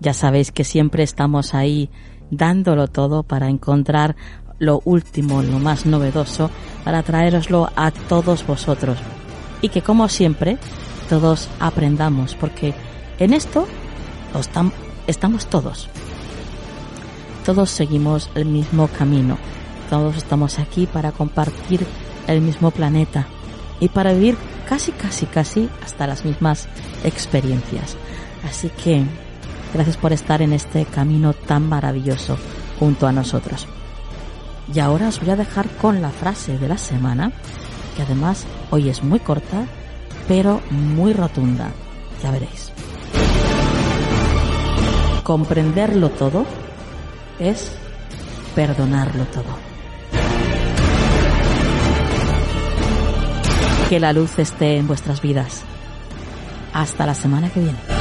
[0.00, 1.90] Ya sabéis que siempre estamos ahí
[2.30, 4.16] dándolo todo para encontrar
[4.58, 6.50] lo último, lo más novedoso,
[6.84, 8.98] para traeroslo a todos vosotros.
[9.62, 10.58] Y que como siempre,
[11.08, 12.74] todos aprendamos, porque
[13.18, 13.66] en esto
[15.06, 15.88] estamos todos.
[17.44, 19.36] Todos seguimos el mismo camino.
[19.90, 21.86] Todos estamos aquí para compartir
[22.26, 23.26] el mismo planeta
[23.80, 24.36] y para vivir
[24.68, 26.68] casi, casi, casi hasta las mismas
[27.04, 27.96] experiencias.
[28.48, 29.04] Así que
[29.74, 32.38] gracias por estar en este camino tan maravilloso
[32.78, 33.68] junto a nosotros.
[34.72, 37.32] Y ahora os voy a dejar con la frase de la semana,
[37.96, 39.66] que además hoy es muy corta,
[40.26, 41.70] pero muy rotunda.
[42.22, 42.72] Ya veréis.
[45.22, 46.44] Comprenderlo todo
[47.38, 47.72] es
[48.54, 49.64] perdonarlo todo.
[53.88, 55.62] Que la luz esté en vuestras vidas.
[56.72, 57.93] Hasta la semana que viene.